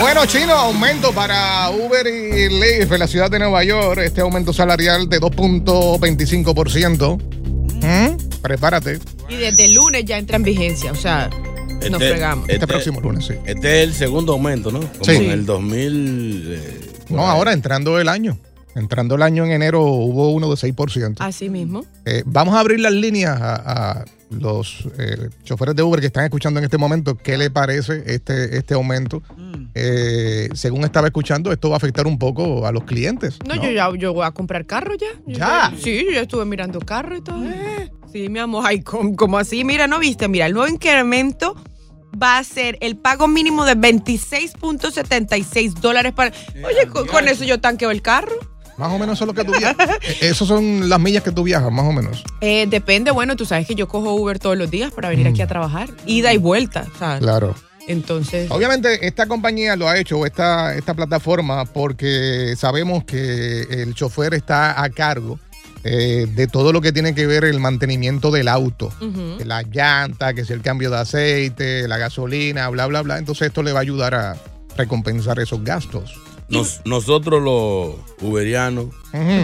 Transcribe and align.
Bueno, 0.00 0.26
chino, 0.26 0.52
aumento 0.52 1.12
para 1.12 1.70
Uber 1.70 2.06
y 2.06 2.48
Lyft 2.48 2.92
en 2.92 2.98
la 2.98 3.06
ciudad 3.06 3.30
de 3.30 3.38
Nueva 3.38 3.62
York. 3.64 4.00
Este 4.02 4.20
aumento 4.20 4.52
salarial 4.52 5.08
de 5.08 5.20
2.25%. 5.20 7.18
¿Mm? 7.80 8.16
Prepárate. 8.42 8.98
Y 9.28 9.36
desde 9.36 9.64
el 9.66 9.74
lunes 9.74 10.04
ya 10.04 10.18
entra 10.18 10.36
en 10.36 10.42
vigencia, 10.42 10.92
o 10.92 10.96
sea, 10.96 11.30
nos 11.90 11.98
fregamos. 12.02 12.48
Este 12.48 12.66
próximo 12.66 13.00
lunes, 13.00 13.24
sí. 13.26 13.34
Este 13.46 13.82
es 13.82 13.88
el 13.88 13.94
segundo 13.94 14.32
aumento, 14.34 14.70
¿no? 14.70 14.80
Como 14.80 15.04
Sí. 15.04 15.12
en 15.12 15.30
el 15.30 15.46
2000. 15.46 16.44
eh, 16.54 16.80
No, 17.08 17.22
ahí. 17.22 17.28
ahora 17.30 17.52
entrando 17.52 17.98
el 18.00 18.08
año. 18.08 18.36
Entrando 18.74 19.14
el 19.14 19.22
año 19.22 19.44
en 19.44 19.52
enero 19.52 19.82
hubo 19.82 20.32
uno 20.32 20.50
de 20.50 20.56
6%. 20.56 21.18
Así 21.20 21.48
mismo. 21.48 21.86
Eh, 22.04 22.24
vamos 22.26 22.54
a 22.56 22.60
abrir 22.60 22.80
las 22.80 22.92
líneas 22.92 23.40
a, 23.40 23.54
a 24.00 24.04
los 24.30 24.84
eh, 24.98 25.28
choferes 25.44 25.76
de 25.76 25.82
Uber 25.82 26.00
que 26.00 26.06
están 26.06 26.24
escuchando 26.24 26.58
en 26.58 26.64
este 26.64 26.78
momento. 26.78 27.16
¿Qué 27.16 27.36
le 27.38 27.50
parece 27.50 28.02
este, 28.06 28.56
este 28.56 28.74
aumento? 28.74 29.22
Eh, 29.74 30.48
según 30.54 30.84
estaba 30.84 31.06
escuchando, 31.08 31.52
esto 31.52 31.68
va 31.68 31.76
a 31.76 31.78
afectar 31.78 32.06
un 32.06 32.18
poco 32.18 32.66
a 32.66 32.72
los 32.72 32.84
clientes. 32.84 33.38
No, 33.46 33.54
yo 33.56 33.70
ya 33.70 33.88
yo 33.96 34.12
voy 34.14 34.24
a 34.26 34.30
comprar 34.32 34.66
carro 34.66 34.94
ya. 34.96 35.06
Yo 35.26 35.38
¿Ya? 35.38 35.70
ya- 35.70 35.72
sí, 35.80 36.04
yo 36.06 36.12
ya 36.12 36.20
estuve 36.22 36.44
mirando 36.44 36.80
carro 36.80 37.16
y 37.16 37.22
todo. 37.22 37.42
Sí, 38.12 38.28
mi 38.28 38.38
amor. 38.38 38.64
Ay, 38.66 38.80
¿cómo, 38.82 39.14
cómo 39.16 39.38
así? 39.38 39.64
Mira, 39.64 39.86
¿no 39.86 39.98
viste? 39.98 40.28
Mira, 40.28 40.46
el 40.46 40.52
nuevo 40.54 40.68
incremento 40.68 41.56
va 42.22 42.38
a 42.38 42.44
ser 42.44 42.78
el 42.80 42.96
pago 42.96 43.26
mínimo 43.26 43.64
de 43.64 43.74
26.76 43.76 45.74
dólares 45.80 46.12
para... 46.12 46.32
Oye, 46.64 46.86
con, 46.88 47.06
con 47.08 47.26
eso 47.28 47.44
yo 47.44 47.60
tanqueo 47.60 47.90
el 47.90 48.02
carro. 48.02 48.32
Más 48.76 48.92
o 48.92 48.98
menos 48.98 49.16
eso 49.16 49.24
es 49.24 49.28
lo 49.28 49.34
que 49.34 49.44
tú 49.44 49.56
viajas. 49.56 49.90
Eh, 50.02 50.18
Esas 50.22 50.48
son 50.48 50.88
las 50.88 51.00
millas 51.00 51.22
que 51.22 51.30
tú 51.30 51.42
viajas, 51.42 51.70
más 51.70 51.84
o 51.84 51.92
menos. 51.92 52.24
Eh, 52.40 52.66
depende, 52.68 53.10
bueno, 53.10 53.36
tú 53.36 53.46
sabes 53.46 53.66
que 53.66 53.74
yo 53.74 53.88
cojo 53.88 54.14
Uber 54.14 54.38
todos 54.38 54.56
los 54.56 54.70
días 54.70 54.92
para 54.92 55.08
venir 55.08 55.28
aquí 55.28 55.42
a 55.42 55.46
trabajar. 55.46 55.90
Ida 56.06 56.32
y 56.32 56.38
vuelta, 56.38 56.86
¿sabes? 56.98 57.20
Claro. 57.20 57.54
Entonces... 57.86 58.50
Obviamente 58.50 59.06
esta 59.06 59.26
compañía 59.26 59.76
lo 59.76 59.88
ha 59.88 59.98
hecho, 59.98 60.24
esta, 60.26 60.74
esta 60.74 60.94
plataforma, 60.94 61.64
porque 61.66 62.54
sabemos 62.56 63.04
que 63.04 63.62
el 63.62 63.94
chofer 63.94 64.34
está 64.34 64.82
a 64.82 64.88
cargo 64.88 65.38
eh, 65.84 66.26
de 66.34 66.46
todo 66.46 66.72
lo 66.72 66.80
que 66.80 66.92
tiene 66.92 67.14
que 67.14 67.26
ver 67.26 67.44
el 67.44 67.60
mantenimiento 67.60 68.30
del 68.30 68.48
auto. 68.48 68.90
Ujú. 69.00 69.36
La 69.44 69.62
llanta, 69.62 70.32
que 70.32 70.40
es 70.40 70.50
el 70.50 70.62
cambio 70.62 70.90
de 70.90 70.96
aceite, 70.96 71.86
la 71.86 71.98
gasolina, 71.98 72.68
bla, 72.70 72.86
bla, 72.86 73.02
bla. 73.02 73.18
Entonces 73.18 73.48
esto 73.48 73.62
le 73.62 73.72
va 73.72 73.80
a 73.80 73.82
ayudar 73.82 74.14
a 74.14 74.36
recompensar 74.78 75.38
esos 75.38 75.62
gastos. 75.62 76.14
Nos- 76.48 76.80
nosotros 76.84 77.42
los 77.42 77.94
uberianos 78.20 78.86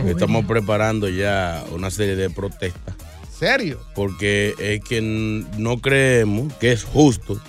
estamos 0.06 0.44
preparando 0.44 1.08
ya 1.08 1.64
una 1.72 1.90
serie 1.90 2.14
de 2.16 2.28
protestas 2.30 2.94
¿Serio? 3.38 3.80
porque 3.94 4.54
es 4.58 4.80
que 4.84 5.00
no 5.00 5.78
creemos 5.80 6.52
que 6.54 6.72
es 6.72 6.84
justo 6.84 7.40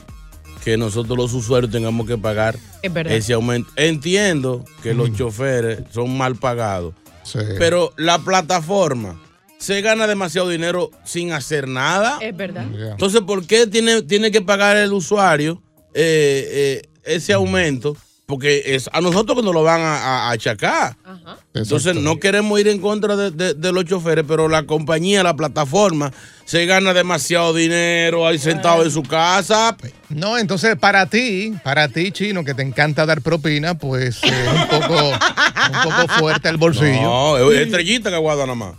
que 0.63 0.77
nosotros 0.77 1.17
los 1.17 1.33
usuarios 1.33 1.71
tengamos 1.71 2.07
que 2.07 2.17
pagar 2.17 2.57
Es 2.83 2.91
ese 2.95 3.33
aumento. 3.33 3.69
Entiendo 3.75 4.63
que 4.83 4.93
los 4.93 5.11
choferes 5.13 5.79
son 5.91 6.15
mal 6.17 6.35
pagados, 6.35 6.93
Sí. 7.23 7.39
pero 7.59 7.93
la 7.97 8.19
plataforma 8.19 9.19
se 9.57 9.81
gana 9.81 10.07
demasiado 10.07 10.49
dinero 10.49 10.89
sin 11.03 11.33
hacer 11.33 11.67
nada. 11.67 12.17
Es 12.21 12.35
verdad. 12.35 12.69
Yeah. 12.71 12.91
Entonces, 12.91 13.21
¿por 13.21 13.45
qué 13.45 13.67
tiene, 13.67 14.01
tiene 14.03 14.31
que 14.31 14.41
pagar 14.41 14.77
el 14.77 14.93
usuario 14.93 15.61
eh, 15.93 16.81
eh, 16.83 16.89
ese 17.03 17.33
aumento? 17.33 17.95
Porque 18.31 18.63
es 18.75 18.89
a 18.93 19.01
nosotros 19.01 19.37
que 19.37 19.43
nos 19.43 19.53
lo 19.53 19.61
van 19.61 19.81
a, 19.81 20.29
achacar. 20.29 20.95
Ajá. 21.03 21.37
Entonces, 21.53 21.97
no 21.97 22.17
queremos 22.17 22.57
ir 22.61 22.69
en 22.69 22.79
contra 22.79 23.17
de, 23.17 23.29
de- 23.31 23.53
de 23.55 23.71
los 23.73 23.83
choferes, 23.83 24.23
pero 24.25 24.47
la 24.47 24.63
compañía, 24.63 25.21
la 25.21 25.35
plataforma, 25.35 26.13
se 26.45 26.65
gana 26.65 26.93
demasiado 26.93 27.53
dinero 27.53 28.25
ahí 28.25 28.39
sentado 28.39 28.83
en 28.85 28.91
su 28.91 29.03
casa. 29.03 29.75
No, 30.07 30.37
entonces 30.37 30.77
para 30.77 31.07
ti, 31.07 31.53
para 31.61 31.89
ti, 31.89 32.13
chino, 32.13 32.45
que 32.45 32.53
te 32.53 32.61
encanta 32.61 33.05
dar 33.05 33.21
propina, 33.21 33.77
pues 33.77 34.23
eh, 34.23 34.27
es 34.29 34.61
un 34.61 34.67
poco, 34.79 34.95
un 35.09 35.81
poco 35.83 36.13
fuerte 36.19 36.47
el 36.47 36.55
bolsillo. 36.55 37.01
No, 37.01 37.51
es 37.51 37.59
estrellita 37.59 38.09
que 38.09 38.15
aguada 38.15 38.43
nada 38.45 38.55
más. 38.55 38.75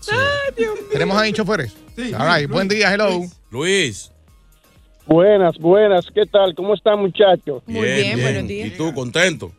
Tenemos 0.90 1.16
ahí 1.18 1.32
choferes. 1.34 1.72
All 2.18 2.38
right, 2.40 2.48
buen 2.50 2.68
día, 2.68 2.92
hello. 2.92 3.20
Luis. 3.50 4.11
Buenas, 5.06 5.58
buenas. 5.58 6.06
¿Qué 6.14 6.26
tal? 6.26 6.54
¿Cómo 6.54 6.74
están, 6.74 7.00
muchachos? 7.00 7.62
Muy 7.66 7.86
bien, 7.86 8.20
buenos 8.20 8.46
días. 8.48 8.68
¿Y 8.68 8.70
tú, 8.76 8.92
contento? 8.94 9.52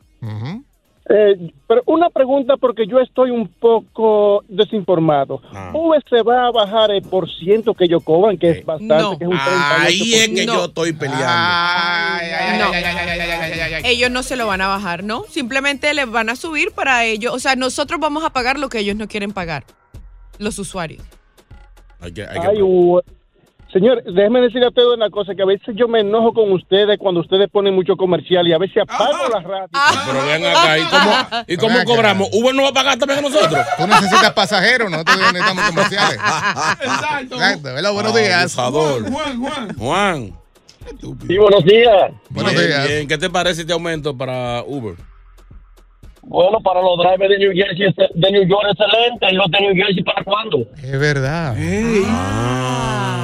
Eh, 1.10 1.52
pero 1.68 1.84
una 1.88 2.10
pregunta 2.10 2.56
porque 2.56 2.88
yo 2.88 2.98
estoy 3.00 3.30
un 3.30 3.50
poco 3.50 4.42
desinformado. 4.48 5.42
Ah. 5.54 5.72
¿Uber 5.74 6.02
se 6.10 6.22
va 6.22 6.48
a 6.48 6.52
bajar 6.52 6.92
el 6.92 7.02
por 7.02 7.30
ciento 7.30 7.74
que 7.74 7.84
ellos 7.84 8.02
cobran, 8.06 8.38
que 8.38 8.52
es 8.52 8.66
bastante, 8.66 8.96
No. 8.96 9.18
que 9.18 9.26
es 9.26 9.30
un 9.30 9.36
38%? 9.38 9.86
Ahí 9.86 10.14
es 10.14 10.30
que 10.30 10.46
No. 10.46 10.54
yo 10.54 10.66
estoy 10.66 10.94
peleando. 10.94 11.26
Ay, 11.28 12.30
ay, 12.30 12.32
ay, 12.54 12.60
No. 12.60 12.66
ay, 12.72 12.74
ay, 12.76 12.84
ay, 12.86 13.10
ay, 13.10 13.20
ay, 13.20 13.52
ay, 13.52 13.60
ay, 13.60 13.74
ay. 13.74 13.82
Ellos 13.86 14.12
no 14.12 14.24
se 14.24 14.38
lo 14.38 14.48
van 14.48 14.62
a 14.62 14.68
bajar, 14.68 15.04
¿no? 15.04 15.24
Simplemente 15.30 15.94
les 15.94 16.10
van 16.10 16.30
a 16.30 16.38
subir 16.38 16.72
para 16.72 17.04
ellos. 17.04 17.34
O 17.34 17.40
sea, 17.40 17.58
nosotros 17.58 18.00
vamos 18.00 18.24
a 18.24 18.30
pagar 18.30 18.58
lo 18.58 18.70
que 18.70 18.80
ellos 18.80 18.96
no 18.96 19.10
quieren 19.10 19.34
pagar. 19.34 19.66
Los 20.40 20.58
usuarios. 20.58 21.04
Hay 22.00 22.14
que, 22.14 22.24
hay 22.24 22.40
que- 22.40 22.48
Ay, 22.48 22.62
Uber. 22.62 23.04
Señor, 23.74 24.04
déjeme 24.04 24.40
decirle 24.42 24.66
a 24.66 24.70
ustedes 24.70 24.90
una 24.96 25.10
cosa, 25.10 25.34
que 25.34 25.42
a 25.42 25.48
veces 25.48 25.76
yo 25.76 25.88
me 25.88 26.02
enojo 26.02 26.32
con 26.32 26.52
ustedes 26.52 27.00
cuando 27.00 27.22
ustedes 27.22 27.50
ponen 27.50 27.74
mucho 27.74 27.98
comercial 27.98 28.48
y 28.48 28.54
a 28.54 28.60
veces 28.60 28.84
apago 28.84 29.28
la 29.34 29.40
radio. 29.40 29.68
Pero 30.06 30.26
ven 30.28 30.46
acá, 30.46 30.78
¿y 30.78 30.84
cómo, 30.84 31.44
y 31.48 31.58
cómo 31.58 31.76
acá. 31.78 31.86
cobramos? 31.86 32.30
¿Uber 32.34 32.54
no 32.54 32.64
va 32.64 32.70
a 32.70 32.74
pagar 32.74 33.00
también 33.00 33.18
a 33.18 33.22
nosotros? 33.24 33.66
Tú 33.76 33.88
necesitas 33.88 34.32
pasajeros, 34.34 34.92
nosotros 34.92 35.18
necesitamos 35.18 35.66
comerciales. 35.66 36.14
Exacto. 36.14 37.36
Exacto. 37.36 37.78
Hello, 37.78 37.94
buenos 37.94 38.16
días. 38.16 38.58
Abusador. 38.60 39.12
Juan, 39.12 39.42
Juan. 39.42 39.76
Juan. 39.76 40.34
Sí, 41.28 41.38
buenos 41.38 41.66
días. 41.66 42.12
Buenos 42.30 42.54
bien, 42.54 42.68
días. 42.68 42.88
bien. 42.88 43.08
¿Qué 43.08 43.18
te 43.18 43.30
parece 43.32 43.62
este 43.62 43.74
aumento 43.74 44.16
para 44.16 44.62
Uber? 44.68 44.96
Bueno, 46.22 46.60
para 46.62 46.80
los 46.80 46.98
drivers 47.00 47.30
de 47.32 47.40
New 47.40 47.54
Jersey, 47.54 48.10
de 48.14 48.32
New 48.32 48.48
York, 48.48 48.64
excelente. 48.70 49.28
¿Y 49.32 49.36
los 49.36 49.50
de 49.50 49.62
New 49.62 49.76
Jersey 49.76 50.04
para 50.04 50.24
cuándo? 50.24 50.60
Es 50.78 51.00
verdad. 51.00 51.56
Ah. 52.08 53.23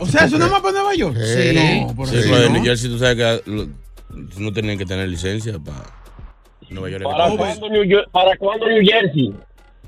O 0.00 0.06
sea, 0.06 0.24
eso 0.24 0.38
no 0.38 0.48
más 0.48 0.60
para 0.60 0.72
Nueva 0.72 0.94
York. 0.94 1.16
Sí. 1.16 1.52
No, 1.86 1.94
por 1.94 2.08
Sí, 2.08 2.16
pues, 2.28 2.40
en 2.46 2.52
¿no? 2.52 2.58
New 2.58 2.64
Jersey 2.64 2.90
tú 2.90 2.98
sabes 2.98 3.16
que 3.16 3.50
lo- 3.50 3.68
no 4.38 4.52
tenían 4.52 4.76
que 4.78 4.84
tener 4.86 5.08
licencia 5.08 5.58
para 5.58 5.84
Nueva 6.70 6.88
York. 6.90 7.04
¿Para 7.04 7.36
cuándo 7.36 7.68
New, 7.68 7.84
¿Para 8.12 8.36
cuándo 8.36 8.66
New 8.68 8.82
Jersey? 8.84 9.34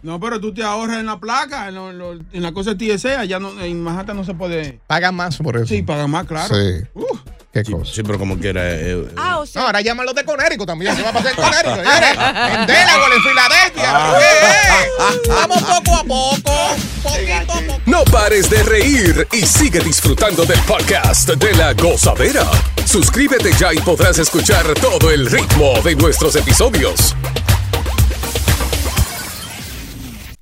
No, 0.03 0.19
pero 0.19 0.41
tú 0.41 0.53
te 0.53 0.63
ahorras 0.65 0.99
en 0.99 1.07
la 1.07 1.19
placa, 1.21 1.69
en, 1.69 1.77
lo- 1.77 1.93
lo- 1.93 2.13
en 2.15 2.43
la 2.43 2.53
cosa 2.53 2.77
TSA, 2.77 3.21
allá 3.21 3.39
no, 3.39 3.61
en 3.63 3.81
Manhattan 3.83 4.17
no 4.17 4.25
se 4.25 4.35
puede. 4.35 4.81
Pagan 4.87 5.15
más 5.15 5.39
por 5.39 5.57
eso. 5.57 5.67
Sí, 5.67 5.83
pagan 5.83 6.11
más, 6.11 6.27
claro. 6.27 6.53
Sí. 6.55 6.85
Uh, 6.95 7.05
Qué 7.53 7.63
Sí, 7.65 7.73
cosa. 7.73 7.93
sí, 7.93 8.03
pero 8.03 8.19
como 8.19 8.39
quiera. 8.39 8.63
eh, 8.65 8.93
eh, 8.93 9.09
Ah, 9.17 9.37
o 9.37 9.41
No, 9.41 9.47
sea. 9.47 9.63
ahora 9.67 9.81
llámalo 9.83 10.13
de 10.15 10.25
Conérico 10.25 10.65
también. 10.65 10.97
¿Qué 10.97 11.03
va 11.03 11.11
a 11.11 11.13
pasar 11.13 11.33
en 11.33 11.37
Conérico? 11.37 11.71
En 12.63 12.67
Delaware, 12.67 13.15
en 13.15 13.23
Filadelfia. 13.23 13.91
Ah. 13.93 15.13
Vamos 15.29 15.63
poco 15.63 15.95
a 15.97 16.05
poco. 16.05 16.77
Poquito 17.03 17.79
No 17.87 18.05
pares 18.05 18.49
de 18.49 18.63
reír 18.63 19.27
y 19.33 19.45
sigue 19.47 19.81
disfrutando 19.81 20.45
del 20.47 20.61
podcast 20.61 21.29
de 21.29 21.53
la 21.55 21.75
gozadera. 21.75 22.47
Suscríbete 22.87 23.53
ya 23.59 23.73
y 23.75 23.79
podrás 23.81 24.19
escuchar 24.19 24.65
todo 24.81 25.11
el 25.11 25.31
ritmo 25.31 25.75
de 25.85 25.95
nuestros 25.97 26.35
episodios. 26.37 27.15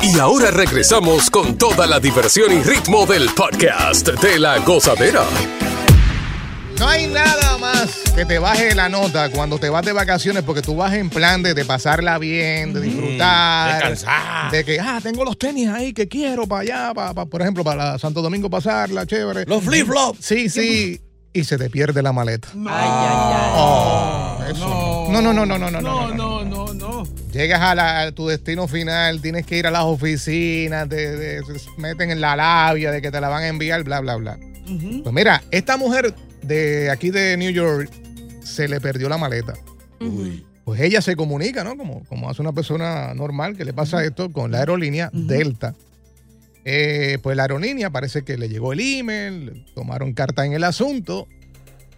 Y 0.00 0.18
ahora 0.18 0.50
regresamos 0.50 1.30
con 1.30 1.56
toda 1.56 1.86
la 1.86 2.00
diversión 2.00 2.52
y 2.52 2.62
ritmo 2.62 3.06
del 3.06 3.26
podcast 3.30 4.08
de 4.08 4.38
la 4.38 4.58
gozadera. 4.58 5.22
No 6.78 6.88
hay 6.88 7.06
nada 7.06 7.58
más 7.58 8.00
que 8.16 8.24
te 8.24 8.38
baje 8.40 8.74
la 8.74 8.88
nota 8.88 9.30
cuando 9.30 9.58
te 9.58 9.68
vas 9.70 9.84
de 9.84 9.92
vacaciones 9.92 10.42
porque 10.42 10.62
tú 10.62 10.74
vas 10.74 10.92
en 10.94 11.10
plan 11.10 11.40
de, 11.42 11.54
de 11.54 11.64
pasarla 11.64 12.18
bien, 12.18 12.72
de 12.72 12.80
disfrutar. 12.80 13.74
descansar. 13.74 14.50
De 14.50 14.64
que, 14.64 14.80
ah, 14.80 14.98
tengo 15.00 15.24
los 15.24 15.38
tenis 15.38 15.68
ahí 15.68 15.92
que 15.92 16.08
quiero 16.08 16.46
para 16.48 16.62
allá, 16.62 16.94
para, 16.94 17.14
para- 17.14 17.26
por 17.30 17.40
ejemplo, 17.40 17.62
para 17.62 17.98
Santo 17.98 18.20
Domingo 18.20 18.50
pasarla, 18.50 19.06
chévere. 19.06 19.44
Los 19.46 19.62
flip-flops. 19.62 20.18
Sí, 20.20 20.48
sí. 20.50 21.00
Y 21.34 21.44
se 21.44 21.56
te 21.56 21.70
pierde 21.70 22.02
la 22.02 22.12
maleta. 22.12 22.48
Ay, 22.52 22.58
ay, 22.66 23.34
ay. 23.34 23.52
Oh, 23.54 24.38
eso. 24.50 25.06
No, 25.10 25.22
no, 25.22 25.32
no, 25.32 25.46
no, 25.46 25.58
no, 25.58 25.70
no, 25.70 25.80
no. 25.80 25.80
No, 25.80 26.08
no, 26.08 26.14
no, 26.14 26.14
no. 26.14 26.31
Llegas 27.32 27.60
a, 27.62 27.74
la- 27.74 28.00
a 28.02 28.12
tu 28.12 28.28
destino 28.28 28.68
final, 28.68 29.22
tienes 29.22 29.46
que 29.46 29.56
ir 29.58 29.66
a 29.66 29.70
las 29.70 29.84
oficinas, 29.84 30.88
te, 30.88 31.40
meten 31.78 32.10
en 32.10 32.20
la 32.20 32.36
labia 32.36 32.90
de 32.92 33.00
que 33.00 33.10
te 33.10 33.20
la 33.20 33.28
van 33.28 33.42
a 33.44 33.48
enviar, 33.48 33.82
bla, 33.84 34.00
bla, 34.00 34.16
bla. 34.16 34.38
Pues 35.02 35.14
mira, 35.14 35.42
esta 35.50 35.76
mujer 35.76 36.14
de 36.42 36.90
aquí 36.90 37.10
de 37.10 37.36
New 37.36 37.50
York 37.50 37.90
se 38.44 38.68
le 38.68 38.80
perdió 38.80 39.08
la 39.08 39.16
maleta. 39.18 39.54
Pues 40.64 40.80
ella 40.80 41.00
se 41.00 41.16
comunica, 41.16 41.64
¿no? 41.64 41.76
Como, 41.76 42.04
como 42.04 42.30
hace 42.30 42.42
una 42.42 42.52
persona 42.52 43.14
normal 43.14 43.56
que 43.56 43.64
le 43.64 43.72
pasa 43.72 44.04
esto 44.04 44.30
con 44.30 44.52
la 44.52 44.58
aerolínea 44.58 45.10
Delta. 45.12 45.74
Eh, 46.64 47.18
pues 47.22 47.36
la 47.36 47.42
aerolínea 47.44 47.90
parece 47.90 48.22
que 48.22 48.36
le 48.38 48.48
llegó 48.48 48.72
el 48.72 48.80
email, 48.80 49.64
tomaron 49.74 50.12
carta 50.12 50.46
en 50.46 50.52
el 50.52 50.62
asunto 50.64 51.26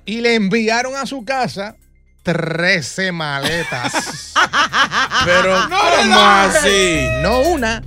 y 0.07 0.21
le 0.23 0.35
enviaron 0.37 0.95
a 0.97 1.05
su 1.07 1.25
casa 1.25 1.77
13 2.25 3.13
maletas. 3.13 4.33
Pero, 5.25 5.57
¿cómo 5.65 6.21
así? 6.21 7.07
No 7.23 7.41
una, 7.41 7.83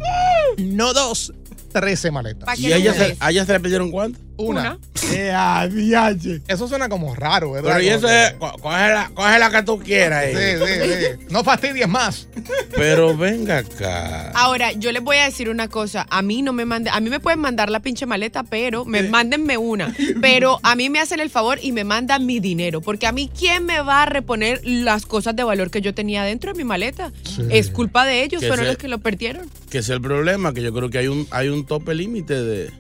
no 0.57 0.93
dos, 0.93 1.33
13 1.73 2.11
maletas. 2.11 2.57
¿Y 2.57 2.71
a 2.71 2.77
ella 2.77 2.93
se, 2.93 3.17
a 3.19 3.31
ella 3.31 3.45
se 3.45 3.53
le 3.53 3.59
pidieron 3.59 3.91
cuánto? 3.91 4.19
Una. 4.37 4.77
Eh, 5.13 5.31
ah, 5.33 5.67
diache. 5.71 6.41
Eso 6.47 6.67
suena 6.67 6.89
como 6.89 7.15
raro, 7.15 7.51
¿verdad? 7.51 7.71
Pero 7.77 7.83
y 7.83 7.87
eso 7.89 8.07
es, 8.09 8.33
co- 8.33 8.51
coge 8.61 8.89
la, 8.89 9.09
coge 9.13 9.39
la 9.39 9.49
que 9.49 9.63
tú 9.63 9.79
quieras. 9.79 10.25
Sí, 10.31 10.37
eh. 10.37 10.57
sí, 10.59 11.17
sí. 11.21 11.25
No 11.31 11.43
fastidies 11.43 11.87
más. 11.87 12.27
Pero 12.75 13.15
venga 13.17 13.59
acá. 13.59 14.31
Ahora, 14.35 14.71
yo 14.73 14.91
les 14.91 15.01
voy 15.03 15.17
a 15.17 15.25
decir 15.25 15.49
una 15.49 15.67
cosa. 15.69 16.05
A 16.09 16.21
mí 16.21 16.41
no 16.41 16.53
me 16.53 16.65
manden, 16.65 16.93
a 16.93 16.99
mí 16.99 17.09
me 17.09 17.19
pueden 17.19 17.39
mandar 17.39 17.69
la 17.69 17.79
pinche 17.79 18.05
maleta, 18.05 18.43
pero 18.43 18.85
me 18.85 19.03
mándenme 19.03 19.57
una. 19.57 19.95
Pero 20.21 20.59
a 20.63 20.75
mí 20.75 20.89
me 20.89 20.99
hacen 20.99 21.19
el 21.19 21.29
favor 21.29 21.59
y 21.61 21.71
me 21.71 21.83
mandan 21.83 22.25
mi 22.25 22.39
dinero. 22.39 22.81
Porque 22.81 23.07
a 23.07 23.11
mí, 23.11 23.31
¿quién 23.37 23.65
me 23.65 23.81
va 23.81 24.03
a 24.03 24.05
reponer 24.05 24.61
las 24.63 25.05
cosas 25.05 25.35
de 25.35 25.43
valor 25.43 25.71
que 25.71 25.81
yo 25.81 25.93
tenía 25.93 26.23
dentro 26.23 26.51
de 26.53 26.57
mi 26.57 26.63
maleta? 26.63 27.11
Es 27.49 27.69
culpa 27.69 28.05
de 28.05 28.23
ellos, 28.23 28.45
fueron 28.45 28.67
los 28.67 28.77
que 28.77 28.87
lo 28.87 28.99
perdieron. 28.99 29.49
Que 29.69 29.79
es 29.79 29.89
el 29.89 30.01
problema, 30.01 30.53
que 30.53 30.61
yo 30.61 30.73
creo 30.73 30.89
que 30.89 30.97
hay 30.99 31.07
un, 31.07 31.27
hay 31.31 31.49
un 31.49 31.65
tope 31.65 31.95
límite 31.95 32.41
de... 32.41 32.71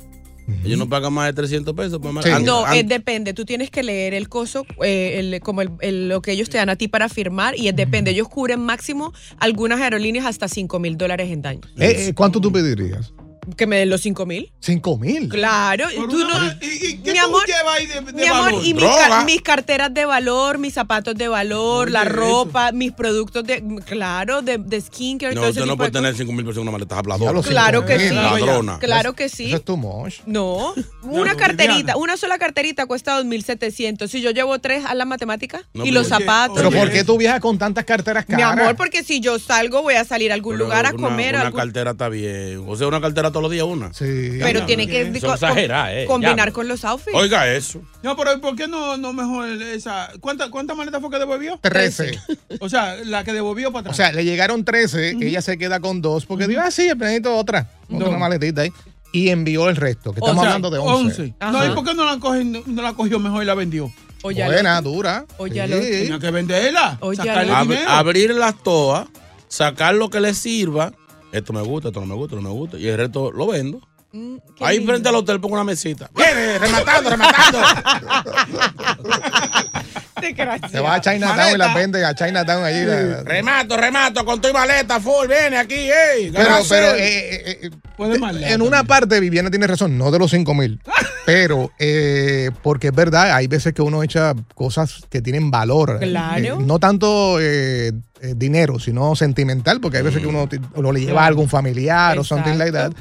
Ellos 0.63 0.77
no 0.79 0.87
pagan 0.87 1.13
más 1.13 1.27
de 1.27 1.33
300 1.33 1.73
pesos. 1.75 1.99
por 1.99 2.23
Sí. 2.23 2.29
an- 2.29 2.43
No, 2.45 2.65
an- 2.65 2.75
eh, 2.77 2.83
depende. 2.83 3.33
Tú 3.33 3.43
tienes 3.45 3.69
que 3.69 3.83
leer 3.83 4.13
el 4.13 4.29
coso, 4.29 4.65
eh, 4.83 5.15
el- 5.19 5.41
como 5.41 5.61
el- 5.61 5.71
el- 5.81 6.09
lo 6.09 6.21
que 6.21 6.31
ellos 6.31 6.49
te 6.49 6.57
dan 6.57 6.69
a 6.69 6.75
ti 6.75 6.87
para 6.87 7.09
firmar, 7.09 7.57
y 7.57 7.67
es 7.67 7.75
depende. 7.75 8.11
Ellos 8.11 8.27
cubren 8.29 8.59
máximo 8.61 9.13
algunas 9.39 9.81
aerolíneas 9.81 10.25
hasta 10.25 10.47
5 10.47 10.79
mil 10.79 10.97
dólares 10.97 11.29
en 11.31 11.41
daño. 11.41 11.61
Eh, 11.77 12.07
eh, 12.09 12.13
¿Cuánto 12.13 12.39
tú 12.39 12.51
pedirías? 12.51 13.13
Que 13.55 13.65
me 13.65 13.77
den 13.77 13.89
los 13.89 14.01
5 14.01 14.25
mil. 14.25 14.51
¿Cinco 14.59 14.97
mil? 14.97 15.29
Claro, 15.29 15.87
tú 15.95 16.03
una- 16.21 16.39
no- 16.39 16.53
¿Y, 16.61 16.65
y 16.65 16.97
qué 16.97 17.13
mi 17.13 17.19
tú 17.19 17.25
amor, 17.25 17.45
llevas 17.45 17.77
ahí 17.77 17.85
de, 17.85 18.01
de 18.01 18.13
Mi 18.13 18.25
amor, 18.25 18.45
valor? 18.45 18.65
y 18.65 18.73
mis, 18.73 18.83
Droga. 18.83 19.07
ca- 19.09 19.23
mis 19.25 19.41
carteras 19.41 19.93
de 19.93 20.05
valor, 20.05 20.57
mis 20.57 20.73
zapatos 20.73 21.15
de 21.15 21.27
valor, 21.29 21.89
la 21.89 22.03
ropa, 22.03 22.71
mis 22.73 22.91
productos 22.91 23.45
de, 23.45 23.63
claro, 23.85 24.41
de, 24.41 24.57
de 24.57 24.81
skincare, 24.81 25.33
todo 25.33 25.43
No, 25.45 25.49
ese 25.49 25.59
usted 25.59 25.65
no 25.65 25.73
tipo 25.73 25.77
puede 25.77 25.89
de 25.91 25.93
tener 25.93 26.11
cosas. 26.11 26.17
5 26.25 26.33
mil 26.33 26.43
pesos 26.45 26.57
en 26.57 26.61
una 26.63 26.71
maleta 26.71 26.97
habladora. 26.99 27.41
Claro 27.41 27.85
que 27.85 27.99
sí. 28.09 28.13
Ladrona. 28.15 28.79
Claro 28.79 29.13
que 29.13 29.29
sí. 29.29 29.45
Eso 29.47 29.55
es 29.57 29.63
too 29.63 29.77
much. 29.77 30.15
No, 30.25 30.73
una 31.03 31.31
no, 31.33 31.37
carterita, 31.39 31.95
una 31.95 32.17
sola 32.17 32.37
carterita 32.37 32.85
cuesta 32.85 33.17
2.700. 33.21 34.07
Si 34.07 34.21
yo 34.21 34.31
llevo 34.31 34.59
tres 34.59 34.83
a 34.85 34.93
la 34.93 35.05
matemática 35.05 35.61
y 35.73 35.91
los 35.91 36.07
zapatos. 36.07 36.57
Pero 36.57 36.71
¿por 36.71 36.91
qué 36.91 37.03
tú 37.03 37.17
viajas 37.17 37.39
con 37.39 37.57
tantas 37.57 37.85
carteras 37.85 38.25
Mi 38.27 38.35
caras? 38.35 38.59
amor, 38.59 38.75
porque 38.75 39.03
si 39.03 39.19
yo 39.19 39.39
salgo 39.39 39.81
voy 39.83 39.93
a 39.95 40.03
salir 40.03 40.31
a 40.31 40.33
algún 40.33 40.57
lugar 40.57 40.85
a 40.85 40.91
comer. 40.93 41.35
Una 41.35 41.51
cartera 41.51 41.91
está 41.91 42.09
bien. 42.09 42.63
O 42.67 42.75
sea, 42.75 42.87
una 42.87 42.99
cartera 43.01 43.31
todos 43.37 43.43
los 43.43 43.51
días 43.51 43.65
una. 43.65 43.93
Sí. 43.93 44.39
pero 44.41 44.65
tiene 44.65 44.87
que 44.87 45.01
eh, 45.01 46.05
combinar 46.07 46.47
ya. 46.47 46.51
con 46.53 46.67
los 46.67 46.83
outfits. 46.85 47.15
Oiga 47.15 47.51
eso. 47.53 47.81
No, 48.03 48.15
pero 48.15 48.39
¿por 48.41 48.55
qué 48.55 48.67
no, 48.67 48.97
no 48.97 49.13
mejor 49.13 49.47
esa? 49.61 50.09
¿Cuántas 50.19 50.49
cuánta 50.49 50.73
maletas 50.75 51.01
fue 51.01 51.09
que 51.09 51.19
devolvió? 51.19 51.59
13. 51.61 52.19
O 52.59 52.69
sea, 52.69 52.95
la 53.05 53.23
que 53.23 53.33
devolvió 53.33 53.71
para 53.71 53.89
O 53.89 53.91
atrás. 53.91 53.97
sea, 53.97 54.11
le 54.11 54.23
llegaron 54.25 54.63
13, 54.65 55.17
ella 55.21 55.41
se 55.41 55.57
queda 55.57 55.79
con 55.79 56.01
dos, 56.01 56.25
porque 56.25 56.47
dijo, 56.47 56.61
ah, 56.63 56.71
sí, 56.71 56.89
necesito 56.97 57.35
otra. 57.35 57.69
Otra 57.91 58.09
No. 58.11 58.17
maletita 58.17 58.61
ahí. 58.61 58.71
Y 59.11 59.29
envió 59.29 59.69
el 59.69 59.75
resto, 59.75 60.11
que 60.13 60.19
estamos 60.19 60.37
O 60.37 60.41
sea, 60.41 60.49
hablando 60.55 60.69
de 60.69 60.79
11. 60.79 61.33
No, 61.39 61.65
¿y 61.65 61.69
por 61.75 61.85
qué 61.85 61.93
no 61.93 62.05
la, 62.05 62.19
cogen, 62.19 62.63
no, 62.65 62.81
la 62.81 62.93
cogió 62.93 63.19
mejor 63.19 63.43
y 63.43 63.45
la 63.45 63.53
vendió? 63.55 63.91
Oye, 64.23 64.43
al 64.43 64.51
Buena, 64.51 64.81
dura. 64.81 65.25
Oye, 65.37 65.61
al 65.61 65.69
Sí. 65.69 65.75
otro. 65.75 65.89
Tenía 65.89 66.19
que 66.19 66.31
venderla. 66.31 66.97
Oye, 67.01 67.17
sacarle 67.17 67.53
Ab- 67.53 67.67
dinero. 67.67 67.89
abrir 67.89 68.31
las 68.33 68.61
toas, 68.63 69.07
sacar 69.47 69.93
lo 69.95 70.09
que 70.09 70.19
le 70.19 70.33
sirva. 70.33 70.91
Esto 71.31 71.53
me 71.53 71.61
gusta, 71.61 71.89
esto 71.89 71.99
no 71.99 72.05
me 72.07 72.15
gusta, 72.15 72.35
esto 72.35 72.41
no 72.41 72.49
me 72.53 72.59
gusta. 72.59 72.77
Y 72.77 72.87
el 72.87 72.97
resto 72.97 73.31
lo 73.31 73.47
vendo. 73.47 73.81
Mm, 74.13 74.37
Ahí 74.61 74.77
lindo. 74.77 74.93
frente 74.93 75.09
al 75.09 75.15
hotel 75.15 75.41
pongo 75.41 75.55
una 75.55 75.65
mesita. 75.65 76.09
Viene, 76.15 76.57
rematando, 76.57 77.09
rematando. 77.09 77.59
Desgraciado. 80.21 80.71
Se 80.71 80.79
va 80.79 80.95
a 80.95 81.01
Chinatown 81.01 81.53
y 81.53 81.57
las 81.57 81.73
vende 81.75 82.05
a 82.05 82.13
Chinatown 82.15 82.63
allí. 82.63 82.85
la- 82.85 83.23
remato, 83.23 83.77
remato, 83.77 84.25
con 84.25 84.41
tu 84.41 84.51
maleta 84.53 84.99
full, 84.99 85.27
viene 85.27 85.57
aquí, 85.57 85.75
ey. 85.75 86.31
Pero, 86.33 86.55
pero 86.69 86.87
eh, 86.95 87.35
eh, 87.35 87.59
eh, 87.63 87.69
Puede 87.95 88.19
más 88.19 88.35
en 88.35 88.61
una 88.61 88.83
parte 88.83 89.19
Viviana 89.19 89.49
tiene 89.49 89.65
razón, 89.67 89.97
no 89.97 90.11
de 90.11 90.19
los 90.19 90.29
5 90.31 90.53
mil, 90.53 90.79
pero 91.25 91.71
eh, 91.79 92.51
porque 92.61 92.87
es 92.87 92.93
verdad, 92.93 93.31
hay 93.35 93.47
veces 93.47 93.73
que 93.73 93.81
uno 93.81 94.03
echa 94.03 94.33
cosas 94.53 95.01
que 95.09 95.21
tienen 95.21 95.49
valor. 95.51 95.99
Claro. 95.99 96.37
Eh, 96.43 96.53
no 96.59 96.77
tanto 96.79 97.39
eh, 97.41 97.91
eh, 98.21 98.33
dinero, 98.35 98.79
sino 98.79 99.15
sentimental, 99.15 99.79
porque 99.81 99.97
hay 99.97 100.03
veces 100.03 100.21
que 100.21 100.27
uno, 100.27 100.47
ti- 100.47 100.59
uno 100.75 100.91
le 100.91 101.01
lleva 101.01 101.23
a 101.23 101.27
algún 101.27 101.49
familiar 101.49 102.17
o 102.19 102.23
something 102.23 102.53
like 102.57 102.71
that. 102.71 102.91